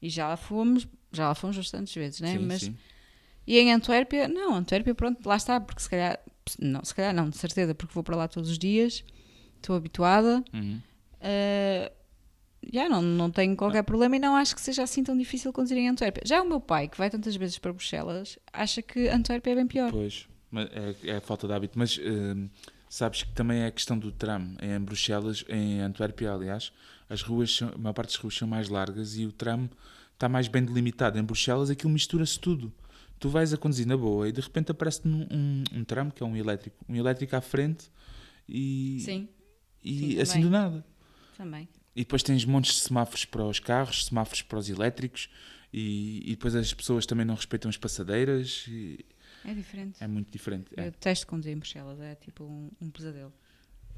[0.00, 2.32] E já lá fomos, já lá fomos bastantes vezes, né?
[2.32, 2.76] Sim, mas sim.
[3.46, 6.18] E em Antuérpia, não, Antuérpia, pronto, lá está, porque se calhar,
[6.58, 9.04] não, se calhar não, de certeza, porque vou para lá todos os dias,
[9.56, 10.80] estou habituada, Uhum.
[11.20, 11.90] eh,
[12.72, 15.78] já não, não tenho qualquer problema e não acho que seja assim tão difícil conduzir
[15.78, 16.22] em Antuérpia.
[16.26, 19.66] Já o meu pai, que vai tantas vezes para Bruxelas, acha que Antuérpia é bem
[19.66, 19.90] pior.
[19.90, 21.78] Pois, mas é, é a falta de hábito.
[21.78, 22.48] Mas hum,
[22.88, 24.56] sabes que também é a questão do tram.
[24.60, 26.72] Em Bruxelas, em Antuérpia, aliás,
[27.08, 29.68] as ruas, são, a maior parte das ruas são mais largas e o tram
[30.14, 31.18] está mais bem delimitado.
[31.18, 32.72] Em Bruxelas, aquilo mistura-se tudo.
[33.18, 36.22] Tu vais a conduzir na boa e de repente aparece-te um, um, um tram, que
[36.22, 37.90] é um elétrico, um elétrico à frente
[38.48, 39.28] e, Sim,
[39.82, 40.84] e sim, assim do nada.
[41.36, 41.68] também.
[41.98, 45.28] E depois tens montes de semáforos para os carros, semáforos para os elétricos
[45.72, 48.66] e, e depois as pessoas também não respeitam as passadeiras.
[48.68, 49.04] e
[49.44, 49.96] É diferente.
[50.00, 50.66] é muito diferente.
[50.76, 50.82] é.
[50.86, 53.32] Eu detesto conduzir em Bruxelas, é tipo um, um pesadelo.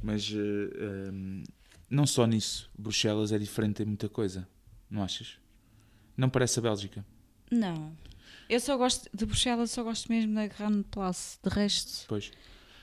[0.03, 1.45] Mas eh, ehm,
[1.91, 4.49] não só nisso, Bruxelas é diferente em muita coisa,
[4.89, 5.37] não achas?
[6.17, 7.05] Não parece a Bélgica.
[7.51, 7.95] Não.
[8.49, 11.39] Eu só gosto de Bruxelas, só gosto mesmo da Grand Place.
[11.45, 12.31] De resto, Pois.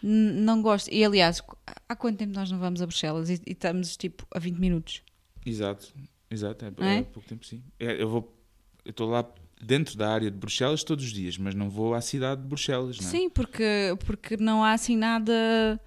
[0.04, 0.94] Não gosto.
[0.94, 1.42] E aliás,
[1.90, 5.02] há quanto tempo nós não vamos a Bruxelas e, e estamos tipo a 20 minutos?
[5.50, 5.94] Exato,
[6.30, 6.66] exato.
[6.66, 6.98] É, é?
[7.00, 7.64] é pouco tempo, sim.
[7.80, 8.38] É, eu vou,
[8.84, 9.26] eu estou lá
[9.62, 13.00] dentro da área de Bruxelas todos os dias, mas não vou à cidade de Bruxelas,
[13.00, 13.12] não é?
[13.12, 15.80] Sim, porque, porque não há assim nada.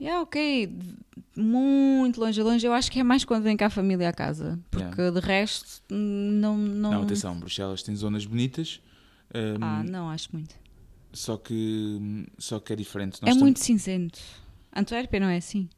[0.00, 0.76] É ok,
[1.36, 2.66] muito longe, longe.
[2.66, 4.58] Eu acho que é mais quando vem cá a família à casa.
[4.70, 6.56] Porque de resto, não.
[6.56, 8.80] Não, Não, atenção, Bruxelas tem zonas bonitas,
[9.32, 10.54] ehm, Ah, não, acho muito.
[11.12, 13.18] só, que, só que é diferente.
[13.22, 14.18] É Nós muito cinzento.
[14.74, 15.68] Antuérpia não é assim.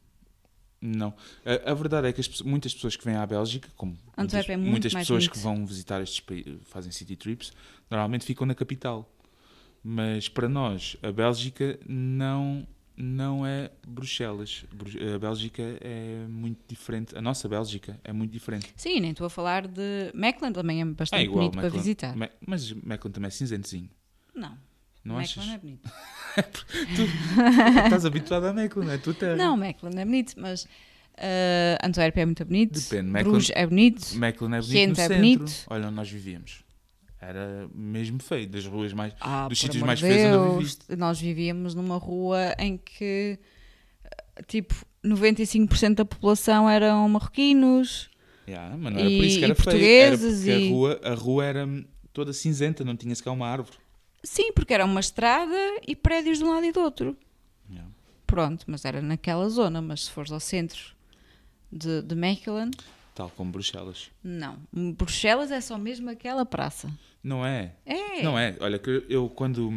[0.80, 1.14] Não.
[1.44, 4.56] A, a verdade é que as muitas pessoas que vêm à Bélgica, como muitas, é
[4.56, 5.32] muitas pessoas bonito.
[5.32, 7.52] que vão visitar estes países, fazem city trips,
[7.90, 9.10] normalmente ficam na capital.
[9.82, 14.64] Mas para nós, a Bélgica não, não é Bruxelas.
[14.72, 17.16] Bru- A Bélgica é muito diferente.
[17.16, 18.72] A nossa Bélgica é muito diferente.
[18.76, 20.10] Sim, nem estou a falar de.
[20.12, 22.16] Mecklen também é bastante é igual, bonito para visitar.
[22.16, 23.88] Me- mas Mechlin também é cinzentozinho.
[24.34, 24.58] Não,
[25.06, 25.54] Não Mecklen achas?
[25.54, 25.90] é bonito.
[27.84, 29.36] Estás habituado a Mechlin, é a tua terra.
[29.36, 30.68] Não, Mecklen é bonito, mas uh,
[31.86, 32.78] Antuérpia é muito bonito.
[32.80, 34.14] Depende, Bruges é bonito.
[34.16, 35.16] Mechlin é bonito Gente, no é centro.
[35.16, 35.52] bonito.
[35.68, 36.64] Olha onde nós vivíamos.
[37.20, 39.12] Era mesmo feio, das ruas mais...
[39.20, 43.38] Ah, dos por sítios mais feios onde eu Deus, Nós vivíamos numa rua em que,
[44.04, 48.10] eh, tipo, 95% da população eram marroquinos.
[48.46, 49.84] Yeah, mas não era por E- isso que era feio.
[49.84, 51.68] Era porque e- a, rua, a rua era
[52.12, 53.76] toda cinzenta, não tinha sequer uma árvore.
[54.26, 57.16] Sim, porque era uma estrada e prédios de um lado e do outro.
[57.70, 57.88] Yeah.
[58.26, 59.80] Pronto, mas era naquela zona.
[59.80, 60.80] Mas se fores ao centro
[61.70, 62.70] de, de Mechelen,
[63.14, 64.10] Tal como Bruxelas.
[64.22, 64.58] não.
[64.72, 66.90] Bruxelas é só mesmo aquela praça.
[67.22, 67.72] Não é?
[67.86, 68.22] É.
[68.22, 68.56] Não é.
[68.60, 69.70] Olha, que eu quando,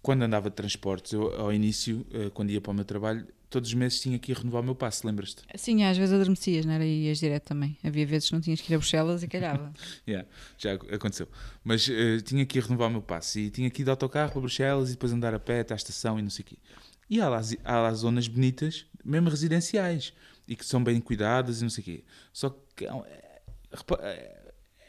[0.00, 3.68] quando andava de transportes, eu, ao início, eh, quando ia para o meu trabalho, todos
[3.68, 5.42] os meses tinha que ir renovar o meu passe, lembras-te?
[5.56, 6.84] Sim, às vezes adormecias, não era?
[6.86, 7.76] E ias direto também.
[7.84, 9.72] Havia vezes que não tinhas que ir a Bruxelas e calhava.
[10.08, 11.28] Yeah, já ac- aconteceu.
[11.64, 14.30] Mas eh, tinha que ir renovar o meu passe e tinha que ir de autocarro
[14.32, 16.56] para Bruxelas e depois andar a pé até à estação e não sei o quê.
[17.10, 20.12] E há lá, há lá zonas bonitas, mesmo residenciais,
[20.46, 22.04] e que são bem cuidadas e não sei o quê.
[22.32, 22.86] Só que
[23.72, 24.36] repa- é-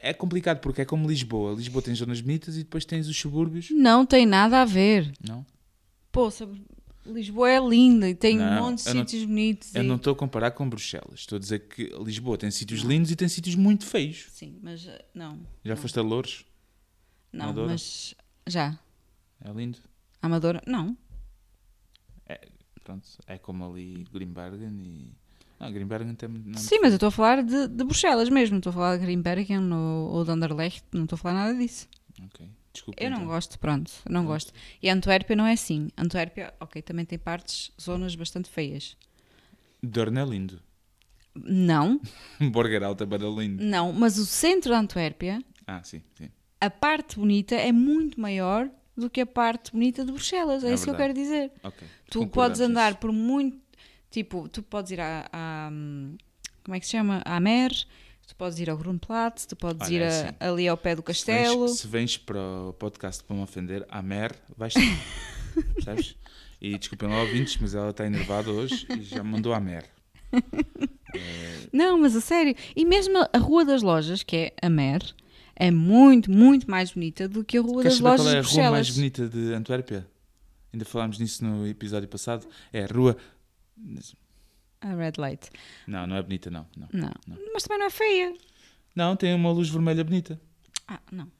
[0.03, 1.53] é complicado porque é como Lisboa.
[1.55, 3.69] Lisboa tem zonas bonitas e depois tens os subúrbios.
[3.71, 5.11] não tem nada a ver.
[5.27, 5.45] Não?
[6.11, 6.47] Poça,
[7.05, 9.73] Lisboa é linda e tem Não, um monte de eu não- sítios bonitos.
[9.75, 11.19] Eu e- não estou a comparar com Bruxelas.
[11.21, 14.27] Estou a dizer que Lisboa tem sítios lindos e tem sítios muito feios.
[14.31, 15.39] Sim, mas uh, não.
[15.65, 16.45] Já não, foste a Louros?
[17.33, 17.67] Não, Amadora?
[17.71, 18.13] mas
[18.47, 18.77] já.
[19.43, 19.79] É lindo.
[20.21, 20.61] Amadora?
[20.67, 20.95] Não.
[22.83, 25.13] Pronto, é como ali Grimbergen e.
[25.59, 26.27] Não, Grimbergen tem.
[26.27, 28.53] Não, Sim, mas eu estou a falar de, de Bruxelas mesmo.
[28.55, 30.83] Não estou a falar de Grimbergen ou, ou de Anderlecht.
[30.91, 31.87] Não estou a falar nada disso.
[32.25, 33.03] Ok, desculpa.
[33.03, 33.27] Eu não então.
[33.29, 33.91] gosto, pronto.
[34.09, 34.53] Não gosto.
[34.81, 35.89] E Antuérpia não é assim.
[35.97, 38.95] Antuérpia, ok, também tem partes, zonas bastante feias.
[39.81, 40.61] Dorne é lindo.
[41.35, 41.99] Não,
[42.51, 43.63] Borgerau também é lindo.
[43.63, 43.91] não.
[43.93, 46.29] Mas o centro de Antuérpia, Ah, sim, sim.
[46.59, 50.63] a parte bonita é muito maior do que a parte bonita de Bruxelas.
[50.63, 51.47] É, É isso que eu quero verdade.
[51.47, 51.51] dizer.
[51.63, 51.87] Ok.
[52.09, 53.57] Tu podes andar por muito.
[54.11, 55.69] Tipo, tu podes ir à.
[55.71, 56.17] hum,
[56.63, 57.21] como é que se chama?
[57.25, 57.71] À Mer,
[58.27, 60.35] tu podes ir ao Grundplatz, tu podes Olha, ir é a- assim.
[60.39, 61.67] ali ao pé do Se vens- castelo.
[61.69, 64.73] Se vens, para o podcast para me ofender, a Mer, vais.
[65.75, 66.15] Percebes?
[66.63, 69.89] E desculpem lá ouvintes, mas ela está enervada hoje e já me mandou a Mer.
[71.73, 72.55] Não, mas a sério.
[72.75, 75.01] E mesmo a Rua das Lojas, que é a Mer,
[75.55, 78.67] é muito, muito mais bonita do que a Rua Queres das Lojas qual é a
[78.67, 80.07] rua mais bonita de Antuérpia?
[80.71, 82.45] Ainda falámos nisso no episódio passado.
[82.71, 83.17] É a rua.
[84.81, 85.49] A Red Light.
[85.87, 86.65] Não, não é bonita, não.
[86.75, 87.11] Não, Não.
[87.27, 87.37] Não.
[87.53, 88.33] Mas também não é feia.
[88.95, 90.39] não tem uma luz vermelha bonita.
[90.87, 91.31] Ah, não.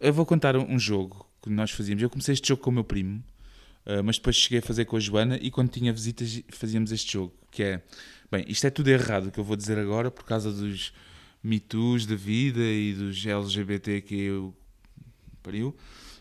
[0.00, 2.02] Eu vou contar um jogo que nós fazíamos.
[2.02, 3.22] Eu comecei este jogo com o meu primo,
[3.86, 7.12] uh, mas depois cheguei a fazer com a Joana e quando tinha visitas fazíamos este
[7.12, 7.82] jogo, que é...
[8.30, 10.92] Bem, isto é tudo errado o que eu vou dizer agora por causa dos
[11.42, 14.56] Me Too's da vida e dos LGBT que eu
[15.42, 15.76] pariu.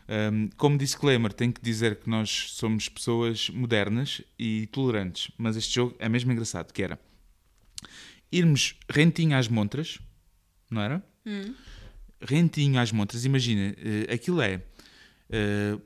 [0.07, 5.75] Um, como disclaimer, tenho que dizer que nós somos pessoas modernas e tolerantes, mas este
[5.75, 6.99] jogo é mesmo engraçado, que era
[8.31, 9.99] irmos rentinho às montras,
[10.69, 11.03] não era?
[12.19, 14.61] rentinho às montras, imagina, eh, aquilo é.
[15.29, 15.77] eh,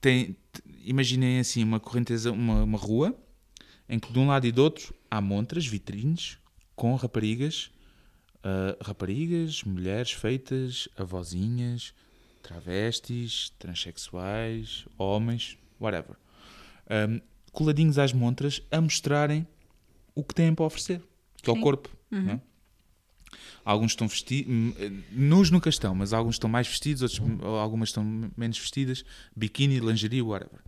[0.00, 0.36] tem,
[0.84, 3.18] imaginem assim uma correnteza, uma, uma rua
[3.88, 6.38] em que de um lado e do outro há montras, vitrines
[6.74, 7.70] com raparigas,
[8.42, 11.92] ah, raparigas, mulheres feitas, avózinhas,
[12.42, 16.16] travestis, transexuais, homens, whatever.
[16.88, 17.20] Ahm,
[17.52, 19.46] coladinhos às montras a mostrarem
[20.14, 21.02] o que têm para oferecer,
[21.42, 21.88] que é o corpo.
[22.10, 22.40] não é?
[23.64, 24.50] Alguns estão vestidos,
[25.12, 27.20] nus nunca estão, mas alguns estão mais vestidos, outros,
[27.60, 28.02] algumas estão
[28.34, 29.04] menos vestidas,
[29.36, 30.60] biquíni, lingerie, whatever.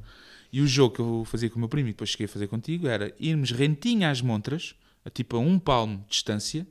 [0.53, 2.49] E o jogo que eu fazia com o meu primo e depois cheguei a fazer
[2.49, 6.67] contigo era irmos rentinho às montras, a tipo a um palmo de distância,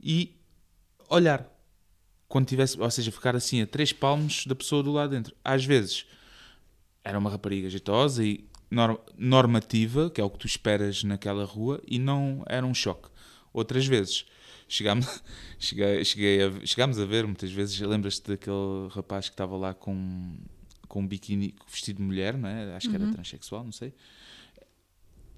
[0.00, 0.36] e
[1.08, 1.48] olhar.
[2.30, 5.34] Quando tivesse, ou seja, ficar assim a três palmos da pessoa do lado dentro.
[5.44, 6.06] Às vezes
[7.02, 11.82] era uma rapariga jeitosa e nor- normativa, que é o que tu esperas naquela rua,
[11.84, 13.08] e não era um choque.
[13.52, 14.26] Outras vezes
[14.68, 15.06] chegámos,
[15.58, 20.36] cheguei, cheguei a, chegámos a ver, muitas vezes, lembras-te daquele rapaz que estava lá com,
[20.86, 22.76] com um biquíni vestido de mulher, não é?
[22.76, 23.92] acho que era transexual, não sei.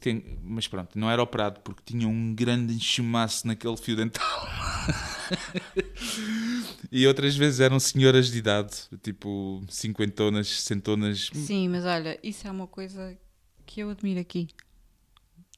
[0.02, 4.26] Tem- mas pronto, não era operado porque tinha um grande enxumaço naquele fio dental.
[6.90, 12.50] e outras vezes eram senhoras de idade, tipo cinquentonas, sessentonas, Sim, mas olha, isso é
[12.50, 13.16] uma coisa
[13.64, 14.48] que eu admiro aqui.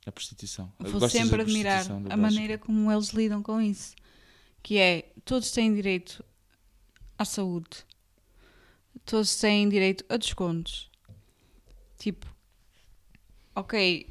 [0.05, 0.71] a prostituição.
[0.79, 3.95] Vou Gostas sempre admirar a maneira como eles lidam com isso.
[4.63, 6.23] Que é, todos têm direito
[7.19, 7.83] à saúde.
[9.07, 10.91] Todos têm direito a descontos.
[11.99, 12.27] Tipo,
[13.55, 14.07] ok,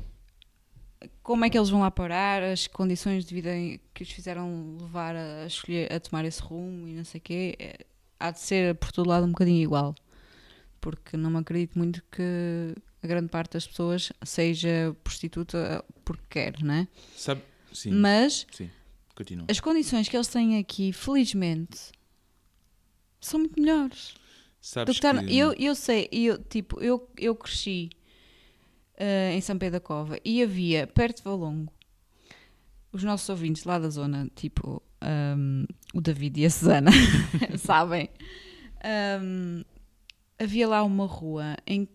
[1.23, 2.43] como é que eles vão lá parar?
[2.43, 3.49] As condições de vida
[3.93, 7.55] que os fizeram levar a, escolher, a tomar esse rumo e não sei o quê,
[7.57, 7.85] é-
[8.19, 9.95] há de ser por todo lado um bocadinho igual.
[10.81, 16.61] Porque não me acredito muito que a grande parte das pessoas seja prostituta porque quer,
[16.61, 16.87] não é?
[17.15, 17.41] Sabe?
[17.73, 18.69] Sim, Mas sim.
[19.15, 19.45] Continua.
[19.49, 21.91] as condições que eles têm aqui, felizmente,
[23.21, 24.13] são muito melhores.
[24.61, 25.37] Sabes que tá- que...
[25.37, 27.89] eu, eu sei, eu, tipo, eu, eu cresci
[28.97, 31.71] eh, em São Pedro da Cova e havia, perto de Valongo,
[32.91, 36.91] os nossos ouvintes lá da zona, tipo ahm, o David e a Susana,
[37.57, 38.09] sabem?
[38.83, 39.63] Ahm,
[40.39, 41.87] havia lá uma rua em,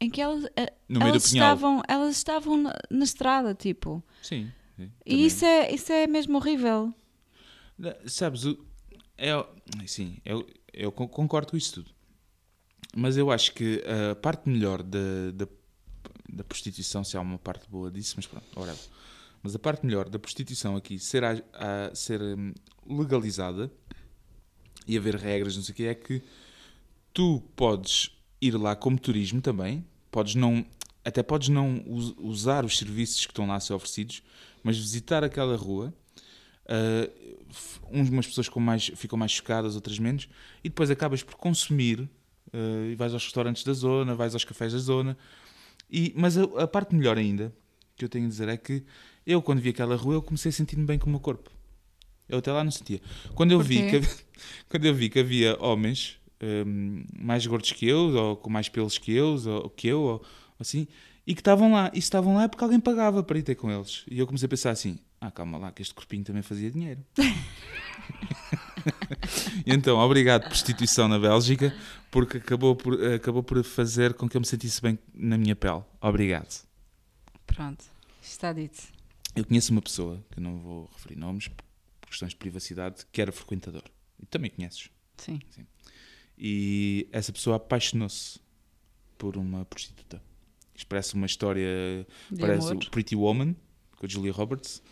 [0.00, 4.02] em que elas, eh, elas, estavam, elas estavam na, na estrada, tipo.
[4.22, 4.50] Sim.
[4.76, 6.92] sim, E isso é, isso é mesmo horrível.
[8.06, 8.44] Sabes,
[9.18, 9.32] é,
[9.86, 11.90] sim, eu, eu con- concordo com isso tudo.
[12.96, 15.48] Mas eu acho que a parte melhor da, da,
[16.34, 18.80] da prostituição, se há uma parte boa disso, mas pronto, whatever.
[19.42, 22.52] Mas a parte melhor da prostituição aqui ser, a, a- ser hum,
[22.88, 23.70] legalizada
[24.86, 26.22] e haver regras, não sei o que, é que
[27.12, 30.64] tu podes ir lá como turismo também, podes não,
[31.04, 34.22] até podes não us- usar os serviços que estão lá a ser oferecidos,
[34.62, 35.92] mas visitar aquela rua.
[36.66, 37.44] Uh,
[37.90, 40.28] umas pessoas ficam mais, ficam mais chocadas, outras menos,
[40.62, 44.72] e depois acabas por consumir uh, e vais aos restaurantes da zona, vais aos cafés
[44.72, 45.16] da zona.
[45.96, 47.54] E, mas a, a parte melhor ainda
[47.96, 48.82] que eu tenho a dizer é que
[49.24, 51.50] eu, quando vi aquela rua, eu comecei a sentir-me bem com o meu corpo.
[52.28, 53.00] Eu até lá não sentia.
[53.34, 54.08] Quando eu, vi que, havia-
[54.68, 56.18] quando eu vi que havia homens
[56.66, 60.24] um, mais gordos que eu, ou com mais pelos que eu, ou que eu, ou
[60.58, 60.88] assim,
[61.26, 61.90] e que estavam lá.
[61.94, 64.04] E se estavam lá é porque alguém pagava para ir ter com eles.
[64.10, 67.00] E eu comecei a pensar assim: ah, calma lá, que este corpinho também fazia dinheiro.
[69.66, 71.74] Então, obrigado, prostituição na Bélgica,
[72.10, 75.82] porque acabou por, acabou por fazer com que eu me sentisse bem na minha pele.
[76.00, 76.64] Obrigado.
[77.46, 77.84] Pronto,
[78.22, 78.82] está dito.
[79.34, 81.48] Eu conheço uma pessoa, que não vou referir nomes,
[82.00, 83.82] por questões de privacidade, que era frequentador.
[84.22, 84.90] E também conheces.
[85.16, 85.40] Sim.
[86.38, 88.38] E essa pessoa apaixonou-se
[89.18, 90.22] por uma prostituta.
[90.74, 92.06] Isto parece uma história.
[92.30, 92.84] De parece amor.
[92.84, 93.54] o Pretty Woman,
[93.96, 94.82] com a Julia Roberts.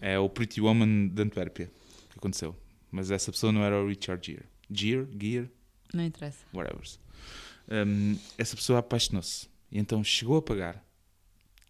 [0.00, 1.70] É o Pretty Woman de Antuérpia
[2.10, 2.56] que aconteceu.
[2.90, 4.46] Mas essa pessoa não era o Richard Gere.
[4.70, 5.08] Gere?
[5.18, 5.48] Gear?
[5.92, 6.44] Não interessa.
[6.52, 6.82] whatever.
[7.68, 10.84] Um, essa pessoa apaixonou-se e então chegou a pagar.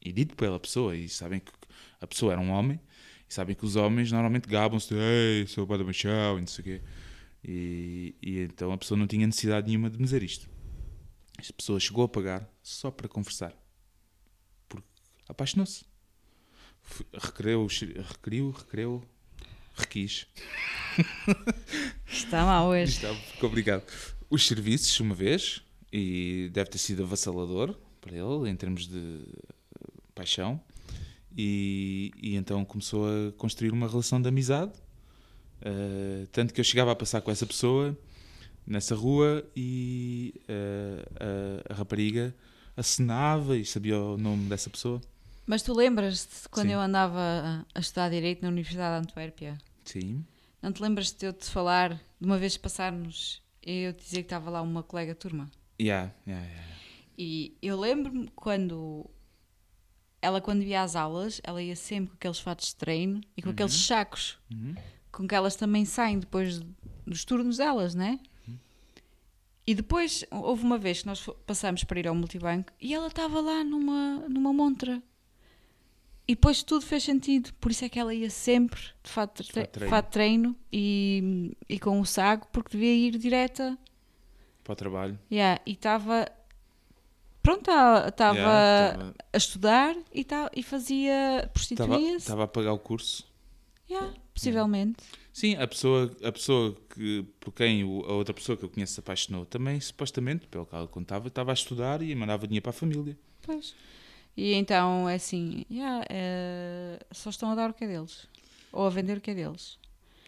[0.02, 1.52] E dito pela pessoa, e sabem que
[2.00, 2.80] a pessoa era um homem,
[3.28, 6.46] e sabem que os homens normalmente gabam-se de Ei, sou o da machão e não
[6.46, 6.83] sei o quê.
[7.44, 10.48] E, e então a pessoa não tinha necessidade nenhuma de me dizer isto.
[11.38, 13.54] Esta pessoa chegou a pagar só para conversar.
[14.68, 14.88] Porque
[15.28, 15.85] apaixonou-se.
[17.12, 19.04] Requereu, requeriu, requereu,
[19.81, 20.27] requis.
[22.11, 22.93] Está mal hoje.
[22.93, 23.14] Está,
[23.47, 23.83] obrigado.
[24.29, 25.62] Os serviços, uma vez,
[25.93, 30.61] e deve ter sido avassalador para ele em termos de eh, paixão.
[31.37, 34.73] E, e então começou a construir uma relação de amizade.
[35.62, 37.97] eh, tanto que eu chegava a passar com essa pessoa
[38.66, 41.05] nessa rua e eh,
[41.69, 42.35] a, a rapariga
[42.77, 45.01] acenava e sabia o nome dessa pessoa.
[45.47, 46.75] Mas tu lembras-te quando Sim.
[46.75, 49.59] eu andava a- a estudar Direito na Universidade de Antuérpia?
[49.92, 50.24] Sim.
[50.62, 54.26] Não te lembras de eu te falar de uma vez passarmos eu te dizer que
[54.26, 55.50] estava lá uma colega turma?
[55.81, 56.66] Yeah, yeah, yeah.
[57.18, 59.09] E eu lembro-me quando
[60.22, 63.50] ela, quando ia às aulas, ela ia sempre com aqueles fatos de treino e com
[63.50, 64.74] aqueles sacos Uhum.
[65.12, 66.61] com que elas também saem depois
[67.07, 68.20] dos turnos delas, né?
[69.66, 73.40] E depois houve uma vez que nós passámos para ir ao multibanco e ela estava
[73.40, 75.03] lá numa, numa montra.
[76.31, 77.53] E depois tudo fez sentido.
[77.61, 79.90] Por isso é que ela ia sempre de fato de, fato treino.
[79.90, 83.77] fato treino e, e com o saco, porque devia ir direta.
[84.62, 85.19] Para o trabalho.
[85.33, 86.31] Yeah, e estava.
[87.43, 87.69] Pronto,
[88.07, 91.37] estava Yeah, a estudar e, ta- e fazia.
[91.38, 92.16] Estava prostituía-se.
[92.19, 93.27] estava a pagar o curso.
[93.90, 95.03] Yeah, possivelmente.
[95.33, 98.93] Sim, a pessoa, a pessoa que, por quem o- a outra pessoa que eu conheço
[98.95, 102.71] se apaixonou também, supostamente, pelo que ela contava, estava a estudar e mandava dinheiro para
[102.71, 103.19] a família.
[103.43, 103.75] Pois.
[104.40, 108.26] E então é assim, yeah, é, só estão a dar o que é deles.
[108.72, 109.79] Ou a vender o que é deles.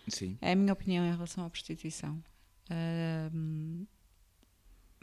[0.06, 0.36] Sim.
[0.42, 2.22] É a minha opinião em relação à prostituição.
[2.68, 3.86] Ahm,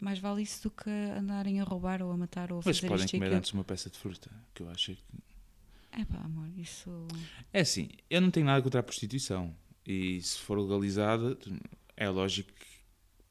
[0.00, 2.86] mais vale isso do que andarem a roubar ou a matar ou a Mas fazer
[2.86, 3.38] podem comer aquilo.
[3.38, 5.02] antes uma peça de fruta, que eu acho que...
[5.90, 7.08] É pá, amor, isso.
[7.52, 9.52] É assim, eu não tenho nada contra a prostituição.
[9.84, 11.36] E se for legalizada,
[11.96, 12.66] é lógico que,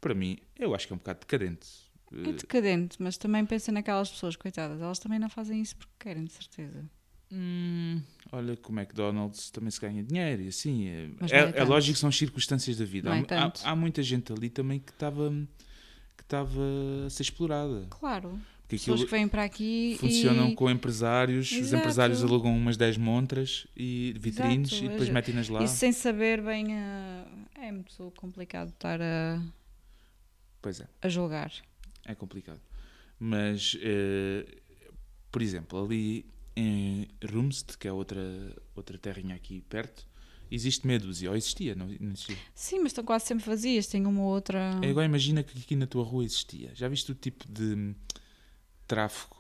[0.02, 1.89] para mim, eu acho que é um bocado decadente.
[2.12, 4.82] É decadente, mas também pensa naquelas pessoas, coitadas.
[4.82, 6.84] Elas também não fazem isso porque querem, de certeza.
[7.32, 10.88] Hum, olha, com o McDonald's também se ganha dinheiro e assim.
[10.88, 11.70] É, Mas é, é é tanto.
[11.70, 13.16] lógico que são circunstâncias da vida.
[13.16, 15.30] É há, há- há muita gente ali também que estava
[16.18, 16.60] que estava
[17.06, 17.86] a ser explorada.
[17.92, 18.32] Claro.
[18.68, 20.56] Porque Pessoas que vêm para aqui funcionam e.
[20.56, 21.82] com empresários, os Exato.
[21.82, 25.64] empresários alugam umas 10 montras e vitrines Exato, e depois metem-nas lá.
[25.64, 26.74] E sem saber bem.
[26.74, 27.26] ah,
[27.62, 29.42] é muito complicado estar a,
[30.62, 31.52] Pois é, a julgar.
[32.06, 32.62] É complicado.
[33.20, 34.46] Mas, eh,
[35.32, 38.22] por exemplo, ali em Rumst, que é outra,
[38.76, 40.08] outra terrinha aqui perto,
[40.52, 42.36] existe meia ou existia, não, não existia.
[42.56, 43.88] Sim, mas estão quase sempre vazias.
[43.88, 44.72] Tem uma ou outra.
[44.82, 46.72] É Agora imagina que aqui na tua rua existia.
[46.74, 47.94] Já viste o tipo de
[48.88, 49.38] tráfego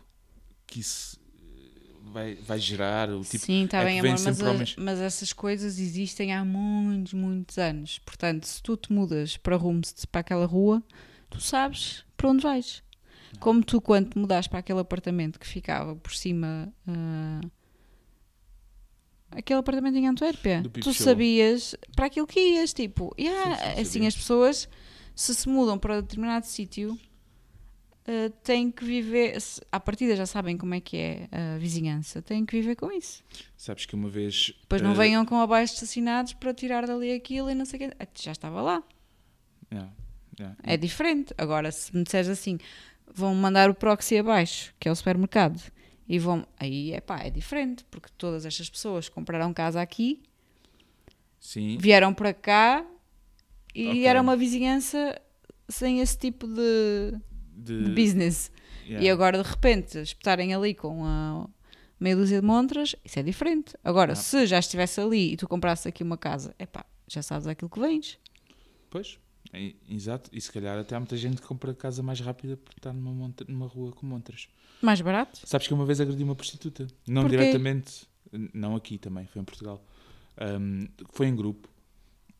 [0.67, 3.09] que isso eh, vai, vai gerar?
[3.09, 7.13] O tipo, Sim, está é bem, amor, mas, homens- mas essas coisas existem há muitos,
[7.13, 7.99] muitos anos.
[7.99, 10.83] Portanto, se tu te mudas para Rumst, para aquela rua,
[11.29, 12.83] tu sabes para onde vais.
[13.39, 16.73] Como tu, quando te mudaste para aquele apartamento que ficava por cima.
[16.87, 17.41] ah,
[19.31, 21.05] aquele apartamento em Antuérpia, tu Show.
[21.05, 22.73] sabias para aquilo que ias.
[22.73, 24.07] Tipo, yeah, Sim, sim, assim, sabia.
[24.07, 24.69] as pessoas,
[25.15, 26.97] se se mudam para determinado sítio,
[28.07, 29.39] ah, têm que viver.
[29.39, 32.91] se- À partida já sabem como é que é a vizinhança, têm que viver com
[32.91, 33.23] isso.
[33.55, 34.53] Sabes que uma vez.
[34.61, 37.89] Depois não eh, venham com abaixo estacionados para tirar dali aquilo e não sei o
[37.89, 37.95] quê.
[37.99, 38.83] Ah, Já estava lá.
[39.71, 39.91] yeah,
[40.37, 40.57] yeah.
[40.63, 41.33] É diferente.
[41.37, 42.57] Agora, se me disseres assim,
[43.13, 45.61] vão mandar o proxy abaixo, que é o supermercado,
[46.07, 46.45] e vão.
[46.59, 50.21] Aí é pá, é diferente, porque todas estas pessoas compraram casa aqui,
[51.39, 52.85] Sim, vieram para cá
[53.73, 54.05] e Ok.
[54.07, 55.19] era uma vizinhança
[55.69, 57.13] sem esse tipo de,
[57.55, 58.51] de, de business.
[58.85, 59.05] yeah.
[59.05, 61.47] E agora, de repente, espetarem ali com a
[61.99, 63.73] meia dúzia de montras, isso é diferente.
[63.83, 64.15] Agora, Ah.
[64.15, 67.69] se já estivesse ali e tu comprasses aqui uma casa, é pá, já sabes aquilo
[67.69, 68.17] que vens.
[68.89, 69.17] Pois,
[69.53, 70.29] é, exato.
[70.33, 73.11] E se calhar até há muita gente que compra casa mais rápida por estar numa,
[73.11, 74.47] monta- numa rua com montras.
[74.81, 75.39] Mais barato?
[75.45, 76.87] Sabes que uma vez agredi uma prostituta.
[77.07, 77.37] Não Porquê?
[77.37, 78.07] diretamente,
[78.53, 79.83] não aqui também, foi em Portugal.
[80.37, 81.67] Ahm, foi em grupo.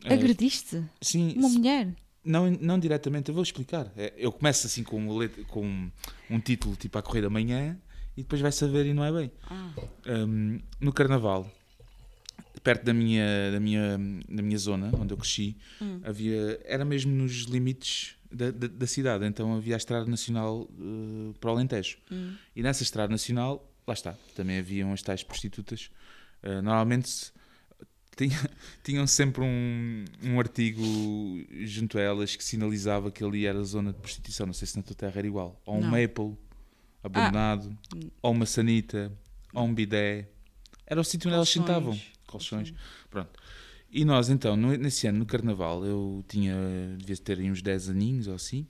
[0.06, 1.94] Eh, Agrediste sim, uma mulher?
[2.24, 3.92] não, não diretamente, eu vou explicar.
[3.98, 5.92] É, Eu começo assim com, um com um,
[6.30, 7.78] um título tipo a correr da manhã
[8.16, 9.32] e depois vai saber e não é bem.
[9.50, 9.72] Ah.
[10.08, 11.52] Um, no Carnaval,
[12.64, 13.98] perto da minha, da minha,
[14.30, 16.02] da minha zona, onde eu cresci, Hum.
[16.04, 21.34] havia, era mesmo nos limites da, da, da cidade, então havia a Estrada Nacional uh,
[21.40, 21.98] para o Alentejo.
[22.12, 22.36] Hum.
[22.56, 25.90] E nessa Estrada Nacional, lá está, também haviam as tais prostitutas.
[26.44, 27.32] Uh, normalmente
[28.16, 28.50] tinha-
[28.84, 30.84] tinham sempre um, um artigo
[31.64, 34.46] junto a elas que sinalizava que ali era a zona de prostituição.
[34.46, 35.60] Não sei se na tua terra era igual.
[35.66, 35.90] Ou um Não.
[35.90, 36.38] maple
[37.04, 37.76] abandonado,
[38.22, 39.12] ou uma sanita,
[39.54, 40.28] ou um bidé.
[40.86, 41.98] Era o sítio onde elas sentavam.
[42.30, 42.74] Colchões.
[43.10, 43.40] Pronto.
[43.92, 46.56] E nós, então, no- nesse ano, no Carnaval, eu tinha,
[46.98, 48.68] devia ter aí uns 10 aninhos ou assim,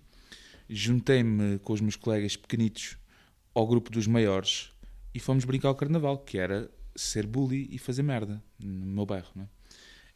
[0.70, 2.98] juntei-me com os meus colegas pequenitos
[3.54, 4.70] ao grupo dos maiores
[5.14, 9.30] e fomos brincar ao Carnaval, que era ser bully e fazer merda no meu bairro,
[9.36, 9.48] não é?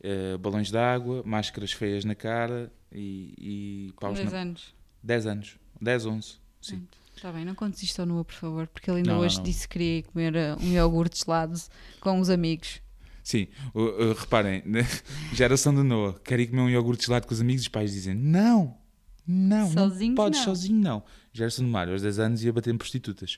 [0.06, 4.40] Eh, balões de água, máscaras feias na cara e, e paus 10 na...
[4.42, 4.76] anos.
[5.02, 6.88] 10 anos, 10, 11, sim.
[7.16, 9.44] Está bem, não contes isto ao Noah, por favor, porque ele ainda Não, hoje não.
[9.44, 11.58] disse que queria comer uh, um iogurte gelado
[12.02, 12.82] com os amigos.
[13.24, 14.82] Sim, uh, uh, reparem, né?
[15.34, 17.92] geração de Noah, quer ir comer um iogurte gelado com os amigos e os pais
[17.94, 18.78] dizem não,
[19.26, 20.46] não, Sozinhos, não podes não.
[20.46, 21.04] sozinho não.
[21.32, 23.38] Geração de Mário, aos 10 anos ia bater em prostitutas.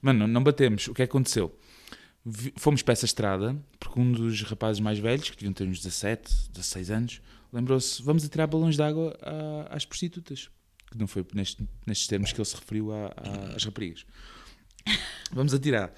[0.00, 1.54] Mano, não, batemos, o que é que aconteceu?
[2.56, 6.50] Fomos para essa estrada, porque um dos rapazes mais velhos, que deviam ter uns 17,
[6.52, 7.20] 16 anos,
[7.52, 10.48] lembrou-se, vamos atirar balões de água à- às prostitutas.
[10.90, 14.04] Que não foi neste- nestes termos que ele se referiu à- à- às raparigas.
[15.32, 15.92] Vamos atirar.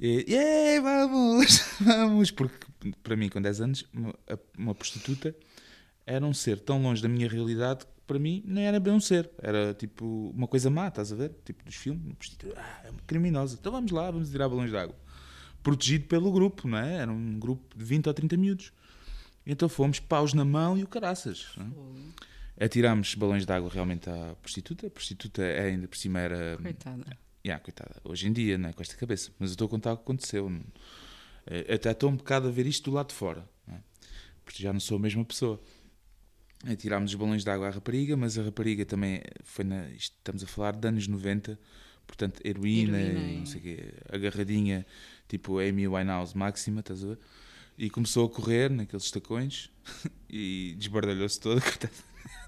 [0.00, 2.30] E, "Yeah, vamos, vamos.
[2.30, 2.66] Porque
[3.02, 3.84] para mim, com 10 anos,
[4.56, 5.34] uma, prostituta
[6.06, 9.00] era um ser tão longe da minha realidade que para mim não era bem um
[9.00, 9.30] ser.
[9.42, 11.32] Era tipo uma coisa má, estás a ver?
[11.44, 13.56] Tipo dos filmes, uma prostituta, ah, é uma criminosa.
[13.60, 14.96] Então vamos lá, vamos tirar balões de água.
[15.62, 16.96] Protegido pelo grupo, não é?
[16.98, 18.72] Era um grupo de 20 ou 30 miúdos.
[19.46, 21.48] Então fomos, paus na mão e o caraças.
[22.58, 22.64] é?
[22.64, 24.86] Atirámos balões de água realmente à prostituta.
[24.86, 26.56] A prostituta ainda por cima era.
[26.60, 27.04] Coitada.
[27.46, 27.96] Yeah, coitada.
[28.04, 28.72] Hoje em dia, não é?
[28.72, 29.30] Com esta cabeça.
[29.38, 30.48] Mas eu estou a contar o que aconteceu.
[30.50, 30.62] Não-
[31.74, 33.48] Até estou um bocado a ver isto do lado de fora.
[33.68, 33.78] é?
[34.44, 35.60] Porque já não sou a mesma pessoa.
[36.66, 39.88] Eh, Tirámos os balões de água à rapariga, mas a rapariga também foi na.
[39.90, 41.58] estamos a falar de anos 90,
[42.06, 44.86] portanto, heroína, Heroína e não sei o quê, agarradinha,
[45.28, 47.18] tipo Amy Winehouse máxima, estás a ver?
[47.78, 49.70] E começou a correr naqueles tacões
[50.28, 51.60] e desbardalhou-se toda.
[51.78, 51.92] coitada.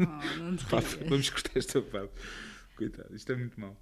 [0.01, 2.13] Oh, não te Pá, vamos cortar esta parte.
[2.77, 3.81] Coitado, isto é muito mau.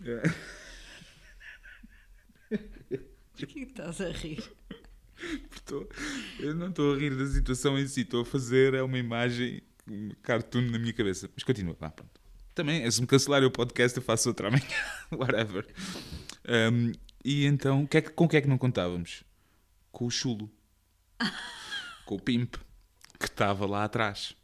[3.36, 3.40] É.
[3.40, 4.42] Por que estás a rir?
[5.54, 5.88] Estou-
[6.40, 9.62] eu não estou a rir da situação em si, estou a fazer é uma imagem,
[9.88, 11.30] um cartoon na minha cabeça.
[11.34, 12.20] Mas continua, vá, pronto.
[12.54, 14.64] Também, se me cancelarem o podcast, eu faço outra amanhã.
[15.10, 15.66] Whatever.
[16.48, 16.92] Um,
[17.24, 19.24] e então, que é que- com o que é que não contávamos?
[19.90, 20.50] Com o chulo.
[22.06, 22.56] com o pimp,
[23.18, 24.36] que estava lá atrás.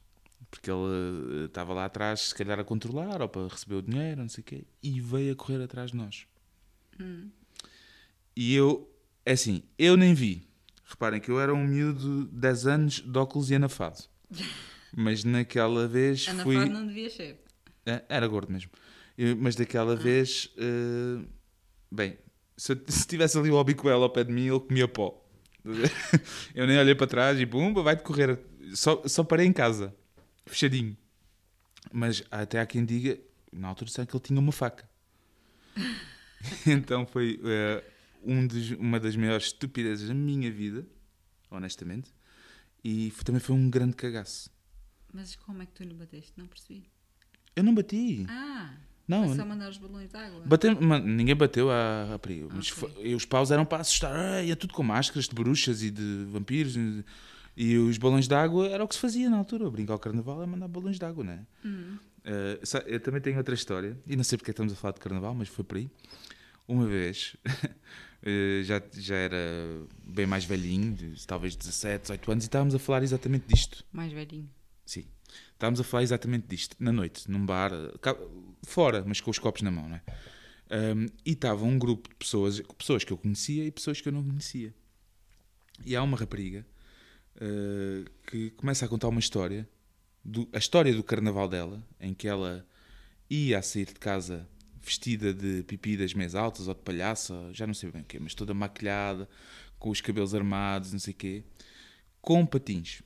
[0.50, 4.22] Porque ele eh, estava lá atrás, se calhar a controlar, ou para receber o dinheiro,
[4.22, 6.26] não sei o quê, e veio a correr atrás de nós.
[8.40, 8.90] E eu,
[9.26, 10.48] é assim, eu nem vi.
[10.86, 13.98] Reparem que eu era um miúdo de 10 anos de óculos e anafado.
[14.96, 16.56] Mas naquela vez Ana fui.
[16.66, 17.38] Não devia ser.
[17.84, 18.70] É, Era gordo mesmo.
[19.38, 21.22] Mas daquela vez, eh,
[21.92, 22.16] bem,
[22.56, 25.22] se se tivesse ali o Obicoel ao pé de mim, ele comia pó.
[26.54, 28.40] Eu nem olhei para trás e pumba, vai-te correr.
[28.72, 29.94] Só, só parei em casa,
[30.46, 30.96] fechadinho.
[31.92, 33.18] Mas até há quem diga,
[33.52, 34.88] na altura disseram que ele tinha uma faca.
[36.66, 37.84] então foi eh,
[38.24, 40.86] um dos- uma das maiores estupidezes da minha vida,
[41.50, 42.12] honestamente.
[42.82, 44.50] E foi- também foi um grande cagaço.
[45.12, 46.32] Mas como é que tu lhe bateste?
[46.36, 46.84] Não percebi.
[47.56, 48.24] Eu não bati.
[48.28, 48.74] Ah,
[49.08, 50.40] Não, foi só mandar os balões de água.
[50.46, 51.68] Bateu, ninguém bateu
[52.52, 52.88] mas Ok.
[52.94, 55.90] foi- e os paus eram para assustar, Ai, é tudo com máscaras de bruxas e
[55.90, 57.04] de vampiros, e,
[57.76, 60.46] os balões de água era o que se fazia na altura, brincar ao carnaval é
[60.46, 61.44] mandar balões de água, não é?
[61.64, 61.98] Hum.
[62.24, 64.76] Eh, sa- eu também tenho outra história, e não sei porque é que estamos a
[64.76, 65.90] falar de carnaval, mas foi por aí.
[66.68, 67.36] Uma vez,
[68.22, 69.36] eh, já, já era
[70.04, 73.84] bem mais velhinho, de- talvez 17, 18 anos, e estávamos a falar exatamente disto.
[73.92, 74.48] Mais velhinho.
[74.86, 75.04] Sim.
[75.52, 78.16] Estávamos a falar exatamente disto, na noite, num bar, eh,
[78.66, 80.02] fora, mas com os copos na mão, não é?
[80.72, 84.12] Um, e estava um grupo de pessoas, pessoas que eu conhecia e pessoas que eu
[84.12, 84.72] não conhecia.
[85.84, 86.64] E há uma rapariga
[87.40, 89.68] eh, que começa a contar uma história,
[90.24, 92.66] do- a história do carnaval dela, em que ela
[93.28, 94.46] ia a sair de casa
[94.80, 98.18] vestida de pipi das meias altas ou de palhaça, já não sei bem o quê,
[98.18, 99.28] mas toda maquilhada,
[99.78, 101.44] com os cabelos armados, não sei o quê,
[102.20, 103.02] com patins.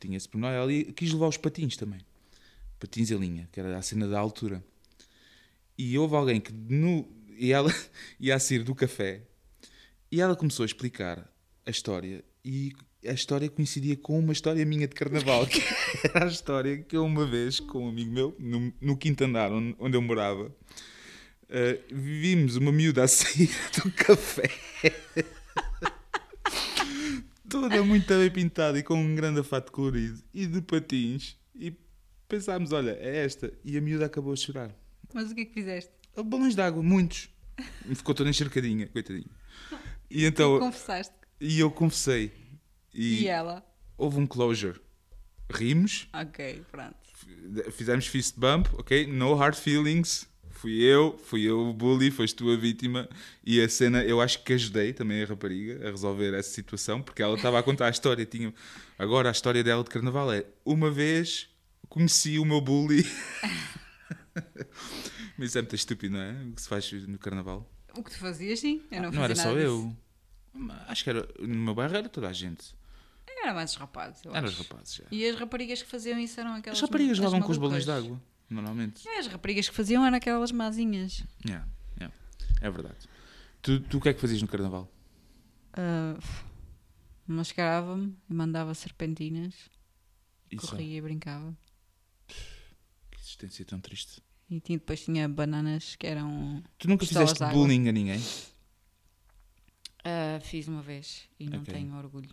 [0.00, 0.54] Tinha esse pormenor.
[0.54, 2.00] Ela quis levar os patins também.
[2.78, 4.64] Patins em linha, que era a cena da altura.
[5.78, 7.72] E houve alguém que no, e ela
[8.18, 9.22] ia a sair do café
[10.10, 11.32] e ela começou a explicar
[11.64, 12.72] a história e
[13.06, 15.60] a história coincidia com uma história minha de carnaval, que
[16.14, 19.50] era a história que eu uma vez, com um amigo meu, no, no quinto andar
[19.50, 20.54] onde, onde eu morava,
[21.54, 24.50] eh, vimos uma miúda a sair do café.
[27.48, 31.36] Toda muito bem pintada e com um grande fato colorido e de patins.
[31.54, 31.76] E
[32.26, 33.52] pensámos, olha, é esta.
[33.62, 34.74] E a miúda acabou a chorar.
[35.12, 35.92] Mas o que é que fizeste?
[36.24, 37.28] balões de água, muitos.
[37.86, 39.30] E ficou toda encharcadinha, coitadinha.
[40.14, 41.14] E então, Confessaste.
[41.40, 42.30] e eu confessei.
[42.92, 43.64] E, e, ela?
[43.96, 44.78] houve um closure.
[45.50, 46.94] Rimos, Ok, pronto.
[47.72, 50.28] fizemos fist bump ok, no hard feelings
[50.62, 53.08] fui eu, fui eu o bully, foste tu a vítima
[53.44, 57.20] e a cena, eu acho que ajudei também a rapariga a resolver essa situação, porque
[57.20, 58.54] ela estava a contar a história, tinha...
[58.96, 61.48] Agora a história dela de carnaval é, uma vez
[61.88, 63.02] conheci o meu bully.
[65.36, 66.30] Mas isso é muito estúpido, não é?
[66.44, 67.68] O que se faz no carnaval.
[67.96, 68.80] O que tu fazias, sim.
[68.88, 69.64] Eu não, Não fazia era só disso.
[69.64, 69.96] eu.
[70.86, 72.72] Acho que era, no meu bairro era toda a gente.
[73.26, 75.04] Era mais os rapazes, eu Eram os rapazes, já.
[75.10, 77.84] E as raparigas que faziam isso eram aquelas As raparigas as jogam com os balões
[77.84, 78.18] malucas.
[78.52, 79.06] Normalmente.
[79.08, 81.24] É, as raparigas que faziam eram aquelas mazinhas.
[81.44, 81.66] Yeah,
[81.98, 82.14] yeah.
[82.60, 83.08] É verdade.
[83.60, 84.90] Tu, tu o que é que fazias no carnaval?
[85.74, 86.18] Ah,
[87.26, 89.54] mascarava-me e mandava serpentinas,
[90.50, 91.56] Isso, corria e brincava.
[92.26, 94.20] que existência tão triste.
[94.50, 96.62] E tinha, depois tinha bananas que eram.
[96.78, 98.20] Tu nunca fizeste bullying a ninguém?
[100.04, 101.72] ah, fiz uma vez e não Ok.
[101.72, 102.28] tenho orgulho.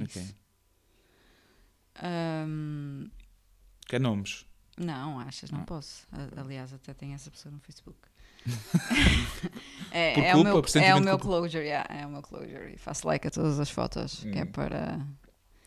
[0.00, 0.06] Ok.
[0.22, 0.34] disso.
[1.96, 3.10] Ahm,
[3.86, 4.46] Quer nomes?
[4.78, 5.50] Não, achas?
[5.50, 5.64] Não Ah.
[5.64, 6.06] posso.
[6.36, 7.98] Aliás, até tenho essa pessoa no Facebook.
[9.90, 11.40] é, é culpa, o meu, é o meu culpa.
[11.40, 12.72] closure, yeah, é o meu closure.
[12.74, 14.46] E faço like a todas as fotos, que é Hum.
[14.52, 15.06] para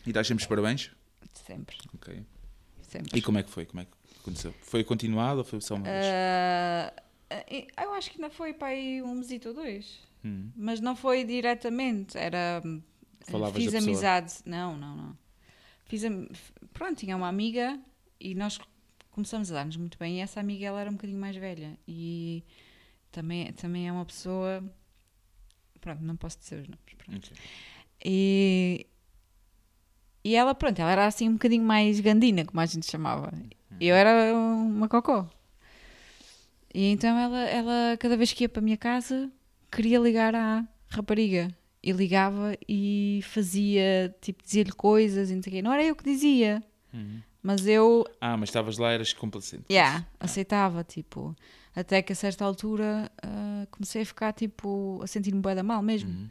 [0.06, 0.92] E dás sempre os parabéns?
[1.34, 1.78] sempre.
[1.94, 2.26] Ok.
[2.82, 3.18] sempre.
[3.20, 3.66] E como é que foi?
[3.66, 3.92] Como é que
[4.22, 4.54] aconteceu?
[4.62, 6.06] Foi continuado ou foi só uma vez?
[6.06, 6.94] Ah,
[7.84, 10.00] eu acho que ainda foi para aí um mesito ou dois.
[10.24, 10.50] Hum.
[10.56, 12.62] Mas não foi diretamente, era.
[12.66, 12.82] hum,
[13.28, 14.34] Falavas fiz amizade.
[14.46, 15.18] Não, não, não.
[15.86, 16.04] Fiz
[16.74, 17.80] Pronto, tinha uma amiga
[18.20, 18.60] e nós
[19.12, 20.18] começamos a dar-nos muito bem.
[20.18, 22.44] E essa amiga ela era um bocadinho mais velha e
[23.12, 24.64] também, também é uma pessoa.
[25.80, 26.94] Pronto, não posso dizer os nomes.
[26.98, 27.18] pronto.
[27.32, 27.38] Ok.
[28.04, 28.88] E,
[30.24, 33.32] e ela, pronto, ela era assim um bocadinho mais gandina, como a gente chamava.
[33.80, 35.30] E eu era uma cocó.
[36.74, 39.30] E então ela, ela, cada vez que ia para a minha casa,
[39.72, 41.54] queria ligar à rapariga.
[41.84, 45.62] E ligava e fazia, tipo, dizia-lhe coisas e não sei o quê.
[45.64, 47.22] Não era eu que dizia, Uhum.
[47.44, 49.64] Mas eu, Ah, mas estavas lá, eras complacente.
[49.72, 51.36] yeah, aceitava, tipo.
[51.76, 55.82] Até que a certa altura ah, comecei a ficar, tipo, a sentir-me bué da mal
[55.82, 56.10] mesmo.
[56.10, 56.28] Uhum.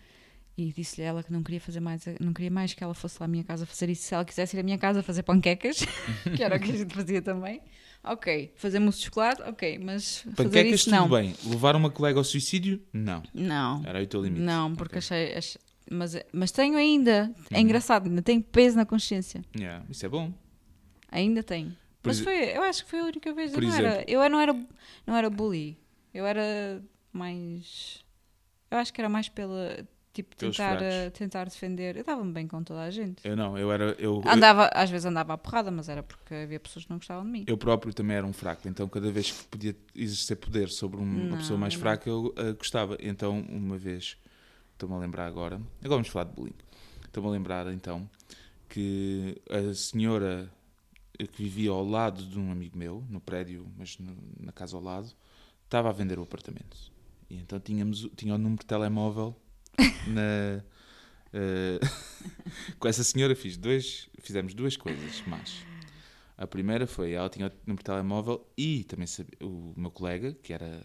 [0.59, 3.25] E disse-lhe ela que não queria fazer mais, não queria mais que ela fosse lá
[3.25, 4.03] à minha casa fazer isso.
[4.03, 5.79] Se ela quisesse ir à minha casa fazer panquecas,
[6.37, 7.63] que era o que a gente fazia também.
[8.05, 11.09] Ok, fazer mousse de chocolate, ok, mas fazer Panquecas, isso tudo não.
[11.09, 11.35] bem.
[11.47, 12.83] Levar uma colega ao suicídio?
[12.93, 13.23] Não.
[13.33, 14.43] Não, Era o teu limite.
[14.43, 14.99] não, porque Ok.
[14.99, 15.57] achei, ach-
[15.91, 17.63] mas, mas tenho ainda, é Uhum.
[17.63, 19.43] engraçado, ainda tenho peso na consciência.
[19.57, 20.33] Yeah, Isso é bom.
[21.11, 21.71] Ainda tenho.
[22.03, 23.53] Por mas foi, eu acho que foi a única vez.
[23.53, 24.67] Eu não, era, exemplo- eu não era,
[25.07, 25.77] não era bully.
[26.15, 26.83] Eu era
[27.13, 28.03] mais.
[28.71, 29.87] Eu acho que era mais pela.
[30.13, 31.97] Tipo, tentar, eh, tentar defender.
[31.97, 33.27] Eu dava-me bem com toda a gente.
[33.27, 33.85] Eu não, eu era.
[33.99, 36.99] Eu, eu, Andava, às vezes andava à porrada, mas era porque havia pessoas que não
[36.99, 37.45] gostavam de mim.
[37.47, 41.05] eu próprio também era um fraco, então cada vez que podia exercer poder sobre um-
[41.05, 41.83] uma Não, pessoa mais eu não.
[41.83, 42.97] fraca, eu ah, gostava.
[43.01, 44.17] Então, uma vez,
[44.73, 46.55] estou-me a lembrar agora, agora vamos falar de bullying.
[47.05, 48.09] Estou-me a lembrar então
[48.69, 50.51] que a senhora
[51.29, 54.83] que vivia ao lado de um amigo meu, no prédio, mas no- na casa ao
[54.83, 55.12] lado,
[55.64, 56.77] estava a vender o apartamento.
[57.29, 59.37] E então tínhamos, tinha o número de telemóvel
[60.09, 60.62] na.
[61.33, 61.79] eh,
[62.79, 65.66] com essa senhora fiz dois, fizemos duas coisas más.
[66.37, 70.33] A primeira foi, ela tinha o número de telemóvel e também sabia, o meu colega,
[70.43, 70.85] que era,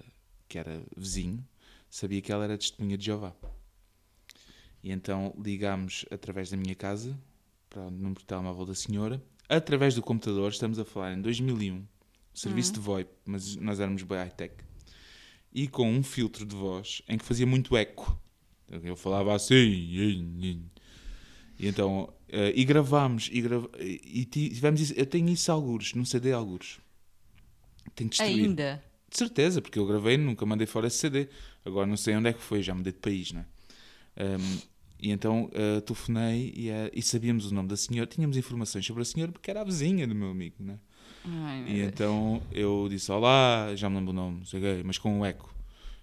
[0.49, 1.43] que era vizinho,
[1.89, 3.33] sabia que ela era testemunha de Jeová.
[4.83, 7.17] E então ligámos através da minha casa
[7.69, 11.85] para o número de telemóvel da senhora, através do computador, estamos a falar em 2001,
[12.33, 14.53] serviço de VoIP, mas nós éramos bem high-tech,
[15.53, 18.19] e com um filtro de voz em que fazia muito eco.
[18.83, 20.61] Eu falava assim, e
[21.59, 26.03] então, eh, e gravámos, e, grava, e ti- tivemos isso, eu tenho isso algures, num
[26.03, 26.79] CD algures.
[27.95, 28.45] Tenho que destruir.
[28.45, 28.83] Ainda.
[29.09, 31.29] De certeza, porque eu gravei, nunca mandei fora esse CD.
[31.63, 33.45] Agora não sei onde é que foi, já mudei de país, não é?
[34.37, 34.57] Um,
[34.99, 39.01] e então uh, telefonei e, eh, e sabíamos o nome da senhora, tínhamos informações sobre
[39.01, 40.77] a senhora porque era a vizinha do meu amigo, não é?
[41.25, 41.87] Ai, meu E Deus.
[41.87, 45.53] então eu disse: Olá, já me lembro o nome, sei mas com um eco.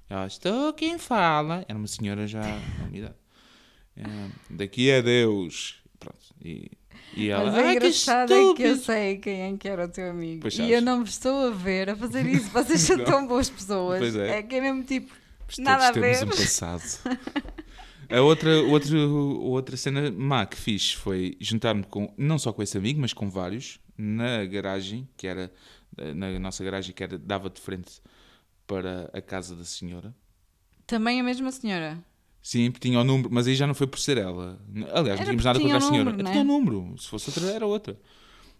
[0.09, 1.65] Ela estou quem fala.
[1.69, 2.43] Era uma senhora já
[2.79, 3.15] na minha idade.
[3.97, 5.83] Eh, daqui é Deus.
[5.99, 6.19] Pronto.
[6.45, 6.71] E,
[7.17, 7.45] e ela.
[7.47, 9.89] Mas "Ai, é que engraçado é que eu estúpido." sei quem é que era o
[9.89, 10.43] teu amigo.
[10.43, 10.73] Pois e sabes.
[10.73, 12.51] eu não me estou a ver a fazer isso.
[12.51, 14.01] Vocês são tão boas pessoas.
[14.01, 14.39] Pois é.
[14.39, 15.15] é que é mesmo tipo.
[15.47, 16.25] Mas Nada a temos ver.
[16.25, 16.83] um passado.
[18.13, 22.77] A outra, outra, outra cena má que fiz foi juntar-me com, não só com esse
[22.77, 25.51] amigo, mas com vários, na garagem, que era,
[26.15, 28.03] na nossa garagem, que era, dava de frente
[28.67, 30.15] para a casa da senhora.
[30.87, 32.05] Também a mesma senhora.
[32.43, 34.61] Sim, porque tinha o número, mas aí já não foi por ser ela.
[34.93, 36.11] Aliás, não tínhamos nada tinha contra a senhora.
[36.11, 36.33] número, não é?
[36.33, 37.99] Tinha o número, se fosse outra, era outra.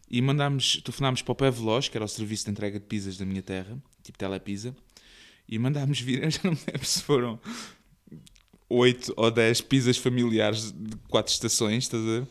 [0.09, 3.19] E mandámos, telefonámos para o Pé Veloz, que era o serviço de entrega de pizzas
[3.19, 4.75] da minha terra, tipo Telepizza,
[5.49, 7.41] e mandámos vir, eu já não me lembro se foram
[8.75, 12.27] 8 ou 10 pizzas familiares de quatro estações, estás a ver?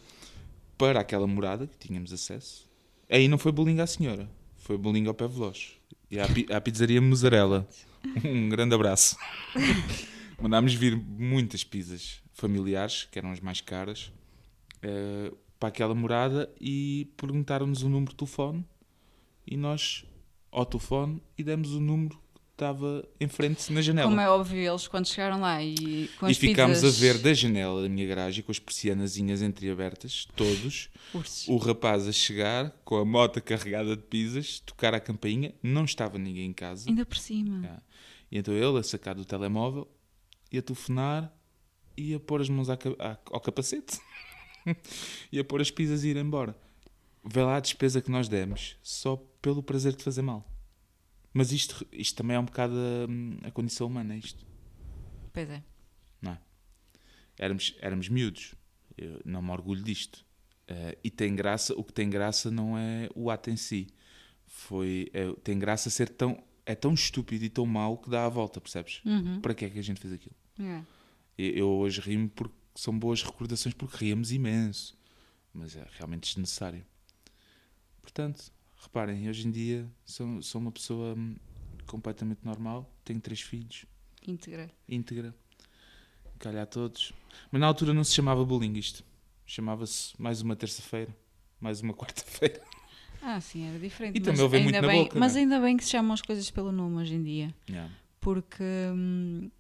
[0.78, 2.68] Para aquela morada que tínhamos acesso.
[3.10, 5.74] Aí não foi bullying à senhora, foi bullying ao Pé Veloz.
[6.10, 7.68] E à, pi- à pizzaria Mussarela.
[8.26, 9.16] Um grande abraço.
[10.42, 14.12] Mandámos vir muitas pizzas familiares, que eram as mais caras,
[14.82, 18.66] eh, para aquela morada e perguntaram-nos o número de telefone
[19.46, 20.04] e nós,
[20.52, 22.20] ao telefone, e demos o número
[22.62, 24.08] estava em frente na janela.
[24.08, 26.96] Como é óbvio, eles quando chegaram lá e com e as ficámos pizzas...
[26.96, 31.48] a ver da janela da minha garagem, com as persianazinhas entreabertas, todos, Ursos.
[31.48, 36.20] o rapaz a chegar com a moto carregada de pizzas, tocar a campainha, não estava
[36.20, 36.88] ninguém em casa.
[36.88, 37.58] Ainda por cima.
[37.62, 37.84] Yeah.
[38.32, 39.90] E então ele a sacar do telemóvel,
[40.52, 41.34] ia telefonar,
[41.98, 44.00] ia pôr as mãos à à- ao capacete,
[45.32, 46.56] ia pôr as pizzas e ir embora.
[47.24, 50.46] Vê lá a despesa que nós demos, só pelo prazer de fazer mal.
[51.34, 52.74] Mas isto, isto também é um bocado
[53.44, 54.46] a, a condição humana, isto.
[55.32, 55.64] Pois é.
[56.22, 56.40] Não é?
[57.38, 58.54] Éramos, éramos miúdos.
[58.98, 60.26] Eu não me orgulho disto.
[60.68, 63.88] Eh, e tem graça, o que tem graça não é o ato em si.
[64.46, 68.30] Foi, é- tem graça ser tão, é tão estúpido e tão mau que dá a
[68.30, 69.02] volta, percebes?
[69.06, 69.40] Uhum.
[69.40, 70.36] Para que é que a gente fez aquilo?
[70.60, 70.84] É.
[71.38, 74.98] E- Eu hoje rimo porque são boas recordações, porque ríamos imenso.
[75.54, 76.86] Mas é realmente desnecessário.
[78.02, 78.52] Portanto,
[78.82, 81.36] reparem, hoje em dia sou, sou uma pessoa hum,
[81.86, 83.86] completamente normal, tenho três filhos,
[84.28, 84.70] Íntegra.
[84.88, 85.36] íntegra,
[86.42, 87.14] calhar todos.
[87.52, 89.04] Mas na altura não se chamava bullying isto.
[89.46, 91.16] Chamava-se mais uma terça-feira,
[91.60, 92.62] mais uma quarta-feira.
[93.22, 94.18] Ah, sim, era diferente.
[94.18, 95.44] E mas também houve muito ainda na bem, boca, Mas não é?
[95.44, 97.54] ainda bem que se chamam as coisas pelo nome hoje em dia.
[97.70, 97.94] Yeah.
[98.20, 99.52] Porque hum,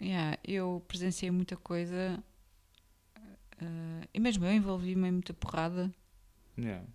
[0.00, 2.22] yeah, eu presenciei muita coisa
[3.60, 5.92] ah, e mesmo eu envolvi-me em muita porrada.
[6.56, 6.86] Yeah.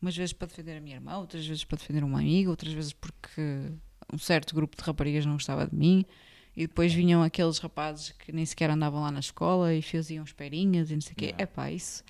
[0.00, 2.92] Umas vezes para defender a minha irmã, outras vezes para defender uma amiga, outras vezes
[2.92, 3.72] porque
[4.12, 6.04] um certo grupo de raparigas não gostava de mim.
[6.56, 10.90] E depois vinham aqueles rapazes que nem sequer andavam lá na escola e faziam esperinhas
[10.90, 11.24] e não sei o quê.
[11.26, 11.42] Yeah.
[11.42, 12.02] Epá, isso,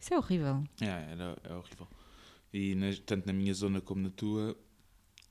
[0.00, 0.64] isso é horrível.
[0.80, 1.86] Yeah, era, é horrível.
[2.52, 2.74] E
[3.06, 4.56] tanto na minha zona como na tua,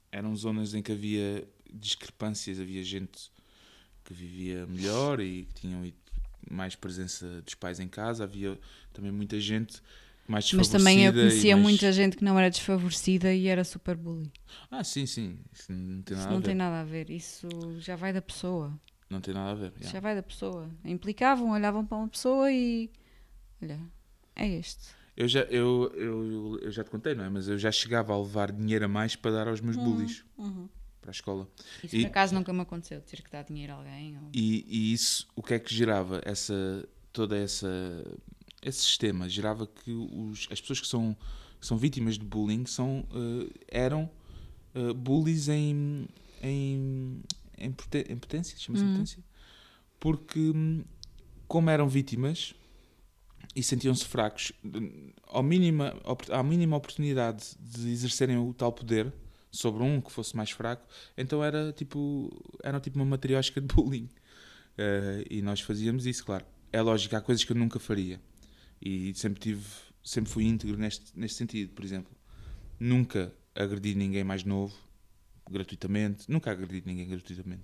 [0.09, 3.29] eram zonas em que havia discrepâncias, havia gente
[4.05, 5.93] que vivia melhor e que tinham
[6.49, 8.57] mais presença dos pais em casa, havia
[8.93, 9.81] também muita gente
[10.31, 13.95] mais Mas também eu conhecia mais- muita gente que não era desfavorecida e era super
[13.95, 14.31] bully.
[14.69, 16.45] Ah, sim, sim, isso não tem Isso nada a não ver.
[16.47, 17.47] tem nada a ver, isso
[17.79, 18.73] já vai da pessoa.
[19.09, 19.67] Não tem nada a ver.
[19.73, 19.91] Isso yeah.
[19.93, 20.69] Já vai da pessoa.
[20.85, 22.89] Implicavam, olhavam para uma pessoa e.
[23.61, 23.79] Olha,
[24.35, 24.87] é este.
[25.17, 27.29] Eu, já, eu, eu, eu já te contei, não é?
[27.29, 30.23] Mas eu já chegava a levar dinheiro a mais para dar aos meus bullies
[31.01, 31.47] para a escola.
[31.83, 34.17] Isso E- por acaso nunca me aconteceu, ter que dar dinheiro a alguém.
[34.17, 34.29] Ou...
[34.33, 36.21] E, e isso, o que é que gerava?
[36.23, 37.67] Essa, toda essa,
[38.61, 41.15] esse sistema gerava que os, as pessoas que são,
[41.59, 43.53] que são vítimas de bullying são, eh,
[43.85, 44.09] eram
[44.75, 46.07] eh, bullies em,
[46.41, 47.21] em,
[47.57, 47.75] em,
[48.09, 48.91] em potência, chama-se Uhum.
[48.91, 49.23] potência,
[49.99, 50.83] porque hum,
[51.47, 52.53] como eram vítimas
[53.55, 54.53] e sentiam-se fracos,
[55.27, 55.93] ao mínima,
[56.31, 59.11] à mínima oportunidade de exercerem o tal poder
[59.51, 60.87] sobre um que fosse mais fraco,
[61.17, 62.29] então era tipo,
[62.63, 64.07] era tipo uma matriosca de bullying.
[64.77, 66.45] Eh, e nós fazíamos isso, claro.
[66.71, 68.21] É lógico, há coisas que eu nunca faria.
[68.81, 69.65] E sempre tive,
[70.03, 72.11] sempre fui íntegro neste, neste sentido, por exemplo.
[72.79, 74.75] Nunca agredi ninguém mais novo,
[75.49, 76.29] gratuitamente.
[76.29, 77.63] Nunca agredi ninguém gratuitamente.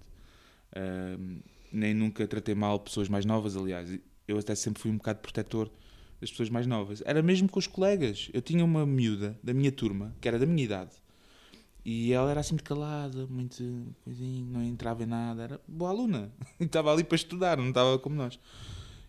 [0.75, 1.39] Ahm,
[1.71, 3.99] nem nunca tratei mal pessoas mais novas, aliás.
[4.27, 5.71] Eu até sempre fui um bocado protetor
[6.19, 7.01] das pessoas mais novas.
[7.05, 8.29] Era mesmo com os colegas.
[8.33, 10.91] Eu tinha uma miúda da minha turma, que era da minha idade.
[11.85, 15.43] E ela era assim muito calada, muito coisinha, não entrava em nada.
[15.43, 16.31] Era boa aluna.
[16.59, 18.39] E estava ali para estudar, não estava como nós.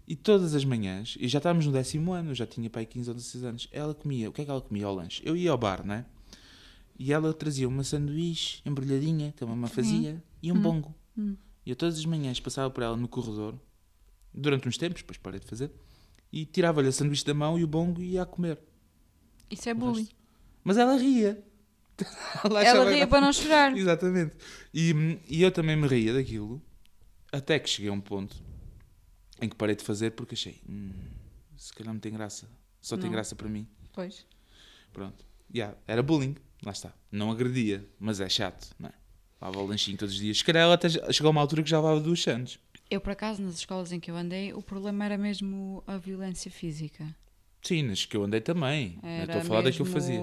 [0.08, 3.14] E todas as manhãs, e já estávamos no décimo ano, já tinha pai 15 ou
[3.14, 5.20] 16 anos, ela comia, o que é que ela comia ao lanche?
[5.22, 6.06] Eu ia ao bar, não é?
[6.98, 10.94] E ela trazia uma sanduíche embrulhadinha, que a mamãe fazia, e um bongo.
[11.16, 11.36] Hum.
[11.64, 13.54] E eu todas as manhãs passava por ela no corredor,
[14.32, 15.70] durante uns tempos, depois parei de fazer,
[16.32, 18.58] e tirava-lhe a sanduíche da mão e o bongo e ia a comer.
[19.50, 20.08] Isso é bullying.
[20.64, 21.44] Mas ela ria.
[22.42, 23.76] ela Ela ria para não chorar.
[23.76, 24.36] Exatamente.
[24.72, 26.62] E, e eu também me ria daquilo,
[27.30, 28.47] até que cheguei a um ponto
[29.40, 30.90] em que parei de fazer porque achei, "Hum,
[31.56, 32.48] se calhar não tem graça.
[32.80, 33.12] Só tem Não.
[33.12, 33.66] graça para mim.
[33.92, 34.24] Pois.
[34.92, 35.24] Pronto.
[35.54, 36.36] Yeah, era bullying.
[36.64, 36.92] Lá está.
[37.10, 38.92] Não agredia, mas é chato, não é?
[39.40, 40.38] Lava o lanchinho todos os dias.
[40.38, 42.58] Se calhar ela até chegou a uma altura que já levava duas anos.
[42.90, 46.50] Eu, por acaso, nas escolas em que eu andei, o problema era mesmo a violência
[46.50, 47.14] física.
[47.62, 48.98] Sim, nas que eu andei também.
[49.02, 50.20] Era Estou a falar da que eu mesmo- fazia.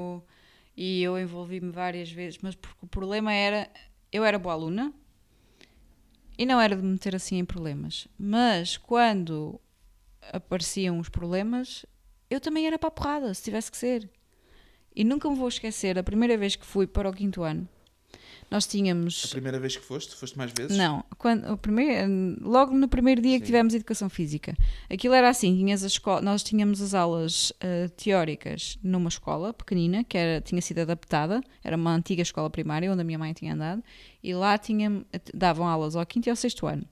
[0.75, 3.69] E eu envolvi-me várias vezes, mas porque o problema era.
[4.11, 4.93] Eu era boa aluna
[6.37, 8.07] e não era de me meter assim em problemas.
[8.17, 9.59] Mas quando
[10.33, 11.85] apareciam os problemas,
[12.29, 14.09] eu também era para a porrada, se tivesse que ser.
[14.95, 17.67] E nunca me vou esquecer, a primeira vez que fui para o quinto ano,
[18.49, 19.25] Nós A tínhamos.
[19.27, 20.77] primeira vez que foste, foste mais vezes?
[20.77, 23.47] Não, quando, o primeiro, logo no primeiro dia que Sim.
[23.47, 24.55] tivemos educação física.
[24.89, 30.03] Aquilo era assim: tinhas a escola, nós tínhamos as aulas eh, teóricas numa escola pequenina,
[30.03, 33.53] que era, tinha sido adaptada, era uma antiga escola primária onde a minha mãe tinha
[33.53, 33.83] andado,
[34.23, 36.87] e lá tinha, davam aulas ao quinto e ao sexto ano.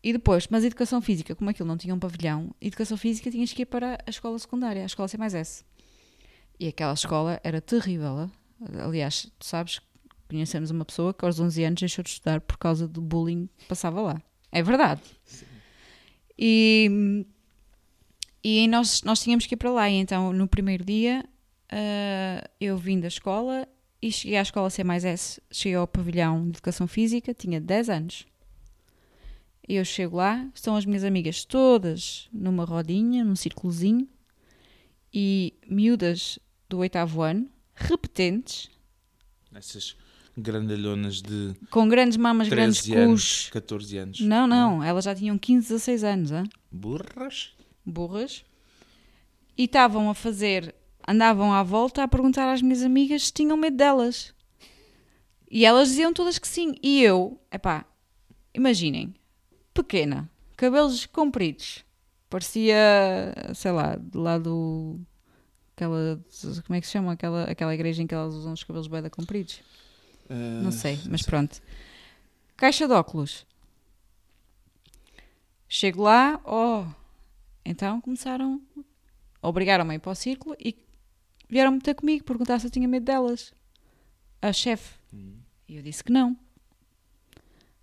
[0.00, 3.62] E depois, mas educação física, como aquilo não tinha um pavilhão, educação física tinhas que
[3.62, 5.64] ir para a escola secundária, a escola C mais S.
[6.60, 8.30] E aquela escola era terrível.
[8.80, 9.80] Aliás, tu sabes,
[10.28, 13.66] conhecemos uma pessoa que aos 11 anos deixou de estudar por causa do bullying que
[13.66, 14.22] passava lá.
[14.52, 15.02] É verdade.
[16.38, 17.24] E,
[18.42, 19.90] e nós, nós tínhamos que ir para lá.
[19.90, 21.24] E então, no primeiro dia,
[21.70, 23.66] ah, eu vim da escola
[24.00, 25.40] e cheguei à escola C mais.
[25.50, 28.26] Cheguei ao pavilhão de educação física, tinha 10 anos.
[29.68, 34.08] E eu chego lá, estão as minhas amigas todas numa rodinha, num círculozinho,
[35.12, 36.38] e miúdas
[36.70, 38.70] do oitavo ano, repetentes,
[39.54, 39.94] Essas
[40.40, 43.50] grandalhonas de com grandes mamas, grandes 13 anos, cus.
[43.50, 44.20] 14 anos.
[44.20, 46.44] Não, não, elas já tinham 15, 16 anos, hã?
[46.70, 47.52] Burras?
[47.88, 48.44] burras,
[49.56, 50.74] e estavam a fazer,
[51.06, 54.32] andavam à volta a perguntar às minhas amigas se tinham medo delas.
[55.50, 56.74] E elas diziam todas que sim.
[56.82, 57.84] E eu, epá,
[58.54, 59.14] imaginem,
[59.72, 61.84] pequena, cabelos compridos,
[62.28, 62.76] parecia,
[63.54, 65.00] sei lá, de lá do.
[65.74, 66.20] Aquela,
[66.66, 67.12] como é que se chama?
[67.12, 69.60] Aquela, aquela igreja em que elas usam os cabelos bem compridos.
[70.30, 71.60] Ah, Não sei, mas pronto.
[72.56, 73.46] Caixa de óculos.
[75.68, 76.86] Chego lá, oh.
[77.64, 78.60] Então começaram,
[79.42, 80.74] obrigaram-me a ir para o círculo e
[81.48, 83.52] vieram-me ter comigo, perguntar se eu tinha medo delas.
[84.40, 84.94] A chefe.
[85.12, 85.36] Hum,
[85.68, 86.36] E eu disse que não.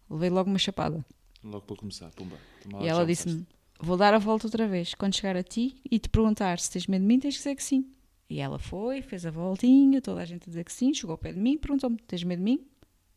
[0.10, 1.06] Levei logo uma chapada.
[1.44, 2.38] Logo para começar, pumba.
[2.82, 3.46] E ela disse-me:
[3.80, 4.94] Vou dar a volta outra vez.
[4.96, 7.56] Quando chegar a ti e te perguntar se tens medo de mim, tens que dizer
[7.56, 7.92] que sim.
[8.30, 11.18] E ela foi, fez a voltinha, toda a gente a dizer que sim, chegou ao
[11.18, 12.66] pé de mim, perguntou-me: Tens medo de mim?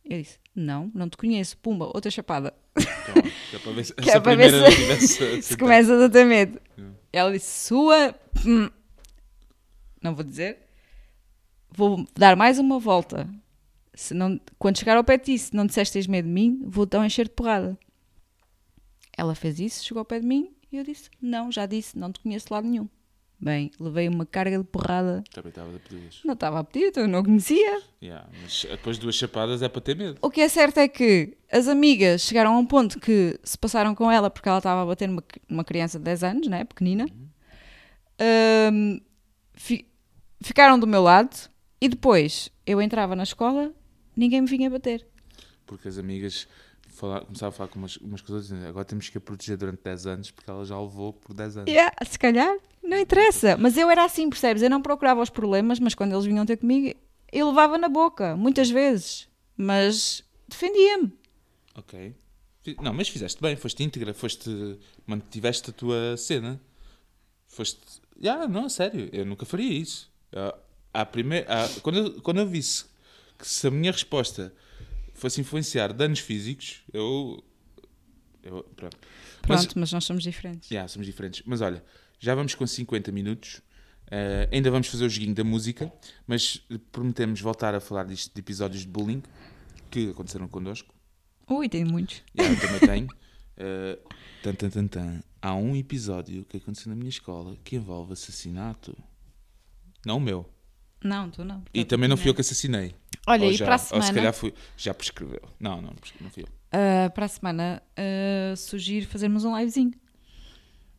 [0.05, 1.57] Eu disse: Não, não te conheço.
[1.59, 2.53] Pumba, outra chapada.
[2.75, 5.01] Toma, que é para ver se, Que se é para ver
[5.43, 6.61] se- começas a ter medo.
[6.77, 6.95] Não.
[7.13, 8.15] Ela disse: Sua.
[8.47, 8.69] hum,
[10.03, 10.59] Não vou dizer.
[11.71, 13.29] Vou dar mais uma volta.
[13.95, 16.63] Se não, quando chegar ao pé de ti, se não disseste tens medo de mim,
[16.67, 17.79] vou então encher de porrada.
[19.17, 22.13] Ela fez isso, chegou ao pé de mim e eu disse: Não, já disse, não
[22.13, 22.89] te conheço de lado nenhum.
[23.41, 25.23] Bem, levei uma carga de porrada.
[25.33, 26.11] Também estava a pedir.
[26.25, 27.81] Não estava a pedir, então eu não conhecia.
[28.03, 30.19] Yeah, mas depois de duas chapadas é para ter medo.
[30.21, 33.95] O que é certo é que as amigas chegaram a um ponto que se passaram
[33.95, 36.65] com ela porque ela estava a bater numa, numa criança de 10 anos, né?
[36.65, 37.07] pequenina.
[38.19, 39.01] Ahm,
[39.55, 39.87] fi-
[40.43, 41.37] ficaram do meu lado
[41.81, 43.73] e depois eu entrava na escola,
[44.17, 45.07] ninguém me vinha bater.
[45.65, 46.49] Porque as amigas
[46.99, 49.81] fala- começavam a falar com umas, umas coisas dizendo agora temos que a proteger durante
[49.83, 51.71] 10 anos porque ela já levou por 10 anos.
[51.71, 53.57] Yeah, se calhar, não interessa.
[53.57, 54.63] Mas eu era assim, percebes?
[54.63, 56.97] Eu não procurava os problemas, mas quando eles vinham ter comigo,
[57.33, 59.29] eu levava na boca, muitas vezes.
[59.57, 61.13] Mas defendia-me.
[61.75, 62.15] Ok.
[62.83, 64.79] Não, mas fizeste bem, foste íntegra, foste.
[65.07, 66.61] mantiveste a tua cena.
[67.47, 67.81] Foste.
[68.21, 70.11] Já, não, a sério, eu nunca faria isso.
[70.35, 70.55] Ah,
[70.93, 72.85] À primeira, à- quando, eu, quando eu visse
[73.39, 74.53] que se a minha resposta
[75.21, 77.43] fosse influenciar danos físicos, eu.
[78.43, 78.97] eu pronto.
[79.49, 80.69] Mas- Pronto, mas nós somos diferentes.
[80.69, 81.43] Já, somos diferentes.
[81.47, 81.83] Mas olha,
[82.19, 83.61] já vamos com 50 minutos.
[84.11, 85.93] Eh, ainda vamos fazer o joguinho da música,
[86.27, 86.63] mas
[86.93, 89.23] prometemos voltar a falar disto de episódios de bullying
[89.91, 90.95] que aconteceram connosco.
[91.49, 92.23] Ui, tem muitos.
[92.35, 93.09] E eu também tenho.
[93.57, 93.99] Eh,
[94.43, 95.21] tan, tan, tan, tan.
[95.43, 98.97] Há um episódio que aconteceu na minha escola que envolve assassinato.
[100.07, 100.49] Não o meu.
[101.03, 101.63] Não, tu não.
[101.73, 102.95] E também não fui eu que assassinei.
[103.27, 105.43] Olha, Ou e já, para a Ou se semana, calhar fui, já prescreveu.
[105.61, 106.49] Não, não, não fui eu.
[106.73, 109.93] ah, para a semana ah, sugiro fazermos um livezinho.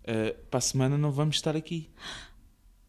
[0.06, 1.90] Eh, para a semana não vamos estar aqui.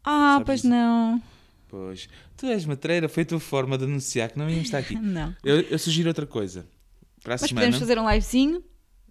[0.03, 0.69] Ah, Sabes pois isso?
[0.71, 1.23] não.
[1.69, 2.09] Pois.
[2.37, 4.95] Tu és matreira, foi a tua forma de anunciar que não íamos estar aqui.
[4.99, 5.37] Não.
[5.45, 6.67] Eu, eu sugiro outra coisa.
[7.23, 8.65] Para a Mas semana, podemos fazer um livezinho?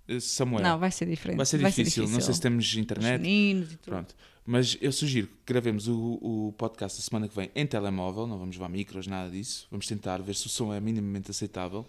[0.10, 0.64] Eh, Samuel.
[0.64, 1.38] Não, vai ser diferente.
[1.38, 2.08] vai, ser difícil.
[2.08, 3.22] Não sei se temos Os internet.
[3.22, 3.94] meninos e tudo.
[3.94, 4.16] Pronto.
[4.46, 8.26] Mas eu sugiro que gravemos o, o podcast a semana que vem em telemóvel.
[8.26, 9.68] Não vamos levar micros, nada disso.
[9.70, 11.86] Vamos tentar ver se o som é minimamente aceitável.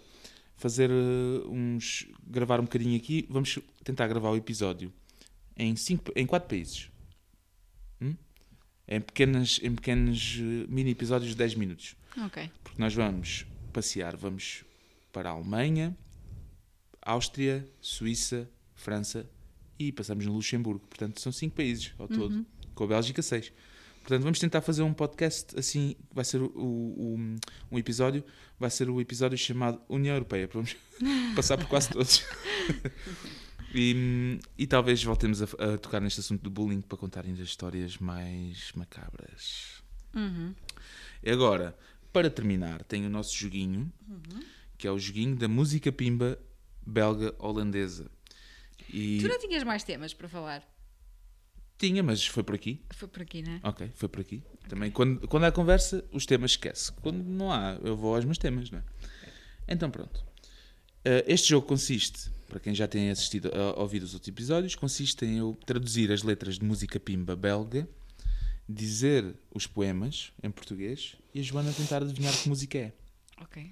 [0.55, 2.07] Fazer eh, uns.
[2.23, 3.25] gravar um bocadinho aqui.
[3.29, 4.93] Vamos tentar gravar o episódio
[5.57, 6.89] em, cinco, em quatro países.
[7.99, 8.15] Hum?
[8.87, 11.95] Em, pequenas, em pequenos eh, mini episódios de 10 minutos.
[12.25, 12.49] Ok.
[12.63, 14.63] Porque nós vamos passear, vamos
[15.11, 15.95] para a Alemanha,
[17.01, 19.29] Áustria, Suíça, França
[19.79, 20.85] e passamos no Luxemburgo.
[20.87, 22.45] Portanto, são cinco países ao todo,
[22.75, 23.51] com a Bélgica seis.
[24.01, 27.35] Portanto, vamos tentar fazer um podcast assim, vai ser o, o-
[27.71, 28.23] um episódio,
[28.59, 30.49] vai ser o episódio chamado União Europeia.
[30.51, 30.75] Vamos
[31.35, 32.23] passar por quase todos.
[33.73, 37.97] E, e talvez voltemos a, a tocar neste assunto do bullying para contar ainda histórias
[37.97, 39.81] mais macabras.
[40.13, 40.53] Uhum.
[41.23, 41.73] E agora,
[42.11, 43.89] para terminar, tem o nosso joguinho,
[44.77, 46.37] que é o joguinho da música pimba
[46.85, 48.09] belga-holandesa.
[48.89, 50.63] E Tu não tinhas mais temas para falar?
[51.81, 52.79] tinha, mas foi por aqui.
[52.91, 53.59] Foi por aqui, não é?
[53.63, 54.43] Ok, foi por aqui.
[54.69, 56.91] Também quando, quando há conversa, os temas esquece.
[57.01, 58.83] Quando não há, eu vou aos meus temas, não é?
[59.67, 60.23] Então pronto.
[61.03, 65.25] Eh, este jogo consiste, para quem já tem assistido a, ouvido os outros episódios, consiste
[65.25, 67.89] em eu traduzir as letras de música pimba belga,
[68.69, 72.93] dizer os poemas em português e a Joana tentar adivinhar que música é.
[73.41, 73.71] Ok.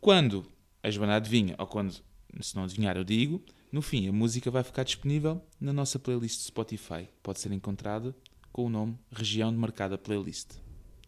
[0.00, 0.44] Quando
[0.82, 2.02] a Joana adivinha, ou quando,
[2.40, 6.40] se não adivinhar, eu digo, no fim a música vai ficar disponível na nossa playlist
[6.40, 7.08] Spotify.
[7.22, 8.14] Pode ser encontrada
[8.52, 10.52] com o nome Região de Marcada Playlist.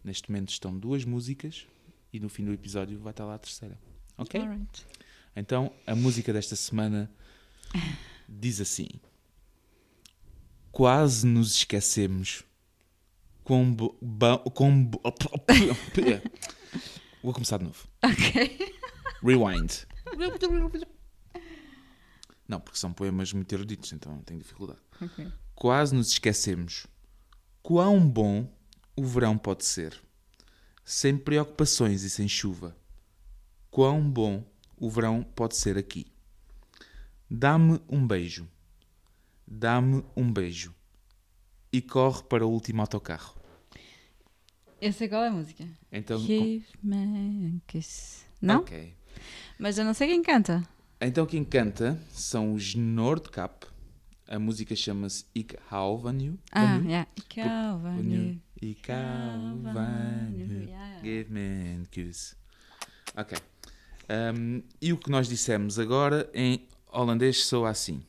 [0.03, 1.65] Neste momento estão duas músicas
[2.13, 3.79] e no fim do episódio vai estar lá a terceira.
[4.17, 4.39] Ok?
[4.39, 4.85] Alright.
[5.35, 7.11] Então a música desta semana
[8.29, 8.87] diz assim:
[10.71, 12.43] Quase nos esquecemos.
[13.43, 15.01] Com bo, ba- com bo-
[17.21, 17.87] Vou começar de novo.
[18.03, 18.71] Ok.
[19.23, 19.85] Rewind.
[22.47, 24.79] Não, porque são poemas muito eruditos, então tenho dificuldade.
[25.01, 25.27] Ok.
[25.55, 26.85] Quase nos esquecemos.
[27.63, 28.47] Quão bom
[28.95, 29.99] o verão pode ser.
[30.83, 32.75] Sem preocupações e sem chuva.
[33.71, 34.45] Quão bom
[34.77, 36.05] o verão pode ser aqui.
[37.29, 38.47] Dá-me um beijo.
[39.47, 40.73] Dá-me um beijo.
[41.71, 43.35] E corre para o último autocarro.
[44.79, 45.67] Eu sei qual é a música.
[45.91, 48.25] Então, Give me a kiss.
[48.41, 48.59] Não?
[48.59, 48.95] Ok.
[49.57, 50.63] Mas eu não sei quem canta.
[50.99, 53.65] Então quem canta são os Nordkap.
[54.27, 56.37] A música chama-se Ik hou van you.
[56.51, 57.07] Ah, yeah.
[57.15, 58.39] Ik hou van you.
[58.59, 60.67] Ik hou van you.
[61.03, 62.35] Give me a kiss.
[63.15, 63.37] Ok.
[64.09, 68.01] Um, e o que nós dissemos agora em holandês soa assim.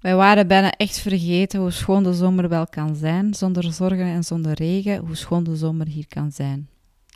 [0.00, 3.34] Wij waren bijna echt vergeten hoe schoon de zomer wel kan zijn.
[3.34, 6.68] Zonder zorgen en zonder regen, hoe schoon de zomer hier kan zijn.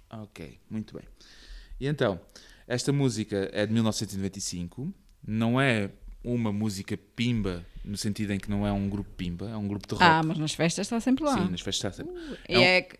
[0.09, 1.09] Ok, muito bem.
[1.79, 2.19] E então,
[2.75, 4.93] esta música é de 1995.
[5.27, 5.91] Não é
[6.25, 9.87] uma música pimba, no sentido em que não é um grupo pimba, é um grupo
[9.87, 10.05] de rock.
[10.05, 11.35] Ah, mas nas festas está sempre lá.
[11.35, 12.39] Sim, nas festas está sempre.
[12.49, 12.99] E é c-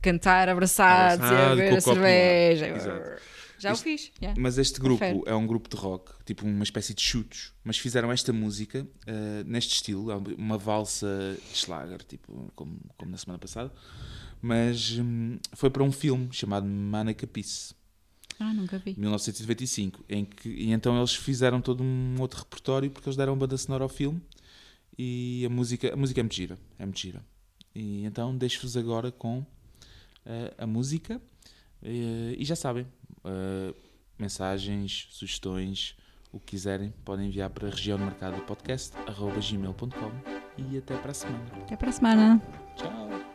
[0.00, 2.68] cantar abraçados e a beber a cerveja.
[2.68, 3.22] Exato.
[3.58, 4.12] Já Isto- o fiz.
[4.20, 4.40] yeah.
[4.40, 5.22] Mas este grupo Confere.
[5.26, 9.44] é um grupo de rock, tipo uma espécie de chutos, mas fizeram esta música eh,
[9.46, 13.72] neste estilo, é uma valsa de Schlager, tipo, como, como na semana passada,
[14.40, 16.66] mas hum, foi para um filme chamado
[17.32, 17.72] Peace,
[18.42, 18.94] Ah, nunca vi.
[18.98, 23.56] 1995, em que e então eles fizeram todo um outro repertório porque eles deram banda
[23.56, 24.20] sonora ao filme
[24.98, 27.22] e a música, a música é muito gira, é muito gira.
[27.74, 29.44] E então deixo-vos agora com
[30.26, 31.20] eh, a música
[31.82, 32.86] eh, e já sabem,
[33.24, 33.74] eh,
[34.18, 35.96] mensagens, sugestões,
[36.32, 38.96] o que quiserem, podem enviar para a região de mercado podcast
[40.58, 41.44] e até para a semana.
[41.62, 42.42] Até para a semana.
[42.76, 43.31] Tchau!